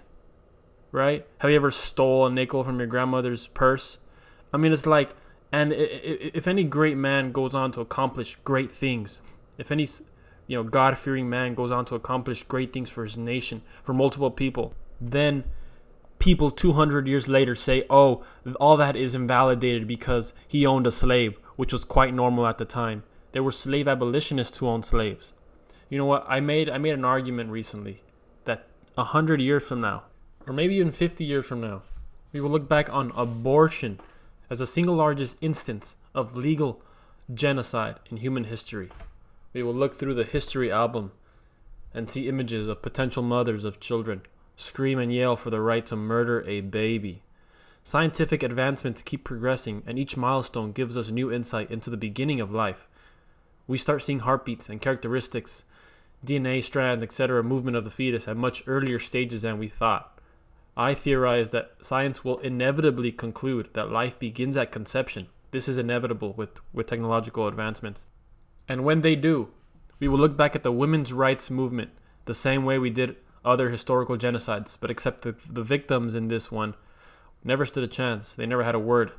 Right? 0.91 1.25
Have 1.37 1.49
you 1.49 1.55
ever 1.55 1.71
stole 1.71 2.25
a 2.25 2.29
nickel 2.29 2.65
from 2.65 2.77
your 2.77 2.87
grandmother's 2.87 3.47
purse? 3.47 3.99
I 4.51 4.57
mean, 4.57 4.73
it's 4.73 4.85
like, 4.85 5.15
and 5.53 5.71
if 5.71 6.47
any 6.47 6.63
great 6.63 6.97
man 6.97 7.31
goes 7.31 7.53
on 7.53 7.71
to 7.73 7.79
accomplish 7.79 8.37
great 8.43 8.71
things, 8.71 9.19
if 9.59 9.71
any, 9.71 9.87
you 10.47 10.57
know, 10.57 10.63
God-fearing 10.63 11.29
man 11.29 11.53
goes 11.53 11.71
on 11.71 11.85
to 11.85 11.95
accomplish 11.95 12.41
great 12.41 12.73
things 12.73 12.89
for 12.89 13.03
his 13.03 13.19
nation, 13.19 13.61
for 13.83 13.93
multiple 13.93 14.31
people, 14.31 14.73
then 14.99 15.43
people 16.17 16.49
200 16.49 17.07
years 17.07 17.27
later 17.27 17.53
say, 17.53 17.85
oh, 17.87 18.23
all 18.59 18.77
that 18.77 18.95
is 18.95 19.13
invalidated 19.13 19.87
because 19.87 20.33
he 20.47 20.65
owned 20.65 20.87
a 20.87 20.91
slave, 20.91 21.37
which 21.55 21.71
was 21.71 21.83
quite 21.83 22.15
normal 22.15 22.47
at 22.47 22.57
the 22.57 22.65
time. 22.65 23.03
There 23.31 23.43
were 23.43 23.51
slave 23.51 23.87
abolitionists 23.87 24.57
who 24.57 24.67
owned 24.67 24.85
slaves. 24.85 25.33
You 25.87 25.99
know 25.99 26.05
what? 26.05 26.25
I 26.27 26.39
made 26.39 26.67
I 26.67 26.79
made 26.79 26.95
an 26.95 27.05
argument 27.05 27.51
recently 27.51 28.01
that 28.45 28.65
a 28.97 29.03
hundred 29.03 29.39
years 29.39 29.63
from 29.63 29.81
now, 29.81 30.05
or 30.47 30.53
maybe 30.53 30.75
even 30.75 30.91
fifty 30.91 31.23
years 31.23 31.45
from 31.45 31.61
now, 31.61 31.83
we 32.31 32.41
will 32.41 32.49
look 32.49 32.67
back 32.67 32.91
on 32.91 33.11
abortion 33.15 33.99
as 34.53 34.59
the 34.59 34.67
single 34.67 34.93
largest 34.93 35.35
instance 35.41 35.95
of 36.13 36.37
legal 36.37 36.79
genocide 37.33 37.95
in 38.11 38.17
human 38.17 38.43
history. 38.43 38.87
We 39.51 39.63
will 39.63 39.73
look 39.73 39.97
through 39.97 40.13
the 40.13 40.23
history 40.23 40.71
album 40.71 41.11
and 41.91 42.07
see 42.07 42.29
images 42.29 42.67
of 42.67 42.83
potential 42.83 43.23
mothers 43.23 43.65
of 43.65 43.79
children 43.79 44.21
scream 44.55 44.99
and 44.99 45.11
yell 45.11 45.35
for 45.35 45.49
the 45.49 45.59
right 45.59 45.83
to 45.87 45.95
murder 45.95 46.43
a 46.47 46.61
baby. 46.61 47.23
Scientific 47.81 48.43
advancements 48.43 49.01
keep 49.01 49.23
progressing, 49.23 49.81
and 49.87 49.97
each 49.97 50.15
milestone 50.15 50.71
gives 50.71 50.95
us 50.95 51.09
new 51.09 51.31
insight 51.31 51.71
into 51.71 51.89
the 51.89 51.97
beginning 51.97 52.39
of 52.39 52.51
life. 52.51 52.87
We 53.65 53.79
start 53.79 54.03
seeing 54.03 54.19
heartbeats 54.19 54.69
and 54.69 54.79
characteristics 54.79 55.63
DNA 56.23 56.63
strands, 56.63 57.03
etc., 57.03 57.41
movement 57.41 57.75
of 57.75 57.85
the 57.85 57.89
fetus 57.89 58.27
at 58.27 58.37
much 58.37 58.61
earlier 58.67 58.99
stages 58.99 59.41
than 59.41 59.57
we 59.57 59.67
thought. 59.67 60.12
I 60.75 60.93
theorize 60.93 61.51
that 61.51 61.71
science 61.81 62.23
will 62.23 62.39
inevitably 62.39 63.11
conclude 63.11 63.69
that 63.73 63.91
life 63.91 64.17
begins 64.17 64.57
at 64.57 64.71
conception. 64.71 65.27
This 65.51 65.67
is 65.67 65.77
inevitable 65.77 66.33
with, 66.33 66.59
with 66.71 66.87
technological 66.87 67.47
advancements. 67.47 68.05
And 68.67 68.83
when 68.83 69.01
they 69.01 69.15
do, 69.15 69.49
we 69.99 70.07
will 70.07 70.17
look 70.17 70.35
back 70.35 70.55
at 70.55 70.63
the 70.63 70.71
women's 70.71 71.13
rights 71.13 71.51
movement 71.51 71.91
the 72.25 72.33
same 72.33 72.65
way 72.65 72.79
we 72.79 72.89
did 72.89 73.17
other 73.45 73.69
historical 73.69 74.17
genocides, 74.17 74.77
but 74.79 74.89
except 74.89 75.21
the, 75.21 75.35
the 75.49 75.63
victims 75.63 76.15
in 76.15 76.29
this 76.29 76.51
one 76.51 76.73
never 77.43 77.65
stood 77.65 77.83
a 77.83 77.87
chance. 77.87 78.33
They 78.33 78.45
never 78.45 78.63
had 78.63 78.75
a 78.75 78.79
word, 78.79 79.11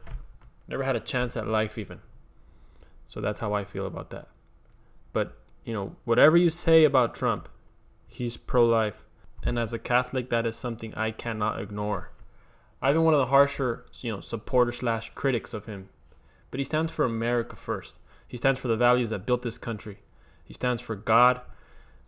never 0.66 0.82
had 0.82 0.96
a 0.96 1.00
chance 1.00 1.36
at 1.36 1.46
life, 1.46 1.78
even. 1.78 2.00
So 3.06 3.20
that's 3.20 3.40
how 3.40 3.52
I 3.52 3.64
feel 3.64 3.86
about 3.86 4.10
that. 4.10 4.28
But 5.12 5.38
you 5.64 5.72
know, 5.72 5.96
whatever 6.04 6.36
you 6.36 6.50
say 6.50 6.84
about 6.84 7.14
Trump, 7.14 7.48
he's 8.06 8.36
pro 8.36 8.64
life. 8.64 9.06
And 9.44 9.58
as 9.58 9.72
a 9.72 9.78
Catholic, 9.78 10.30
that 10.30 10.46
is 10.46 10.56
something 10.56 10.94
I 10.94 11.10
cannot 11.10 11.60
ignore. 11.60 12.10
I've 12.80 12.94
been 12.94 13.04
one 13.04 13.14
of 13.14 13.20
the 13.20 13.26
harsher, 13.26 13.84
you 14.00 14.12
know, 14.12 14.20
supporters 14.20 14.78
slash 14.78 15.10
critics 15.14 15.52
of 15.54 15.66
him. 15.66 15.90
But 16.50 16.60
he 16.60 16.64
stands 16.64 16.92
for 16.92 17.04
America 17.04 17.56
first. 17.56 17.98
He 18.26 18.36
stands 18.36 18.58
for 18.58 18.68
the 18.68 18.76
values 18.76 19.10
that 19.10 19.26
built 19.26 19.42
this 19.42 19.58
country. 19.58 19.98
He 20.44 20.54
stands 20.54 20.82
for 20.82 20.96
God 20.96 21.40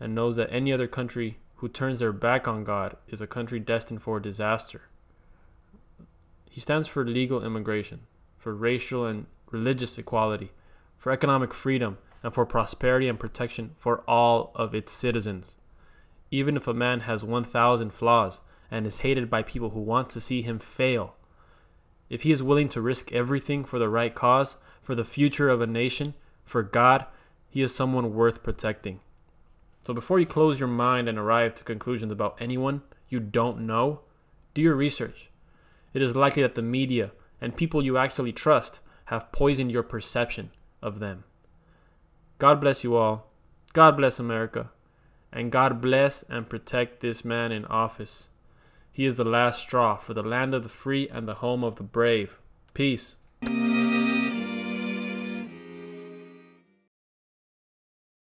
and 0.01 0.15
knows 0.15 0.37
that 0.37 0.53
any 0.53 0.73
other 0.73 0.87
country 0.87 1.39
who 1.57 1.69
turns 1.69 1.99
their 1.99 2.13
back 2.13 2.47
on 2.47 2.65
God 2.65 2.97
is 3.09 3.21
a 3.21 3.27
country 3.27 3.59
destined 3.59 4.03
for 4.03 4.21
disaster. 4.21 4.83
He 6.51 6.61
stands 6.61 6.89
for 6.89 7.05
legal 7.05 7.45
immigration, 7.45 8.01
for 8.37 8.55
racial 8.55 9.07
and 9.07 9.27
religious 9.51 9.99
equality, 9.99 10.53
for 10.97 11.13
economic 11.13 11.53
freedom, 11.53 11.99
and 12.23 12.35
for 12.35 12.47
prosperity 12.47 13.09
and 13.09 13.21
protection 13.21 13.73
for 13.77 14.01
all 14.09 14.53
of 14.55 14.75
its 14.75 14.93
citizens. 14.93 15.57
Even 16.31 16.57
if 16.57 16.67
a 16.67 16.75
man 16.75 17.01
has 17.01 17.25
1,000 17.25 17.91
flaws 17.91 18.41
and 18.71 18.87
is 18.87 18.99
hated 18.99 19.31
by 19.31 19.43
people 19.43 19.71
who 19.71 19.81
want 19.81 20.11
to 20.11 20.21
see 20.21 20.43
him 20.43 20.59
fail, 20.59 21.15
if 22.09 22.23
he 22.23 22.33
is 22.33 22.43
willing 22.43 22.69
to 22.71 22.81
risk 22.81 23.13
everything 23.13 23.65
for 23.65 23.79
the 23.79 23.89
right 23.89 24.15
cause, 24.15 24.57
for 24.83 24.95
the 24.95 25.05
future 25.05 25.49
of 25.49 25.61
a 25.61 25.67
nation, 25.67 26.15
for 26.45 26.63
God, 26.63 27.07
he 27.49 27.63
is 27.63 27.75
someone 27.75 28.15
worth 28.15 28.43
protecting. 28.43 29.01
So 29.83 29.95
before 29.95 30.19
you 30.19 30.27
close 30.27 30.59
your 30.59 30.69
mind 30.69 31.09
and 31.09 31.19
arrive 31.19 31.55
to 31.57 31.65
conclusions 31.65 32.13
about 32.13 32.37
anyone 32.41 32.83
you 33.09 33.21
don't 33.21 33.61
know, 33.61 34.01
do 34.55 34.61
your 34.61 34.75
research. 34.75 35.31
It 35.95 36.03
is 36.03 36.17
likely 36.17 36.43
that 36.43 36.55
the 36.55 36.63
media 36.63 37.13
and 37.41 37.57
people 37.57 37.83
you 37.83 37.97
actually 37.97 38.33
trust 38.33 38.81
have 39.07 39.31
poisoned 39.33 39.71
your 39.71 39.83
perception 39.83 40.51
of 40.83 40.99
them. 40.99 41.25
God 42.39 42.61
bless 42.61 42.85
you 42.85 42.97
all. 42.97 43.31
God 43.73 43.97
bless 43.97 44.19
America. 44.19 44.71
And 45.37 45.53
God 45.53 45.83
bless 45.83 46.23
and 46.23 46.49
protect 46.49 47.01
this 47.01 47.23
man 47.23 47.53
in 47.53 47.67
office. 47.67 48.31
He 48.91 49.05
is 49.05 49.19
the 49.19 49.25
last 49.25 49.61
straw 49.61 49.97
for 49.97 50.15
the 50.15 50.23
land 50.23 50.55
of 50.55 50.63
the 50.63 50.71
free 50.71 51.11
and 51.11 51.29
the 51.29 51.35
home 51.35 51.63
of 51.63 51.77
the 51.77 51.83
brave. 51.83 52.39
Peace. 52.73 53.17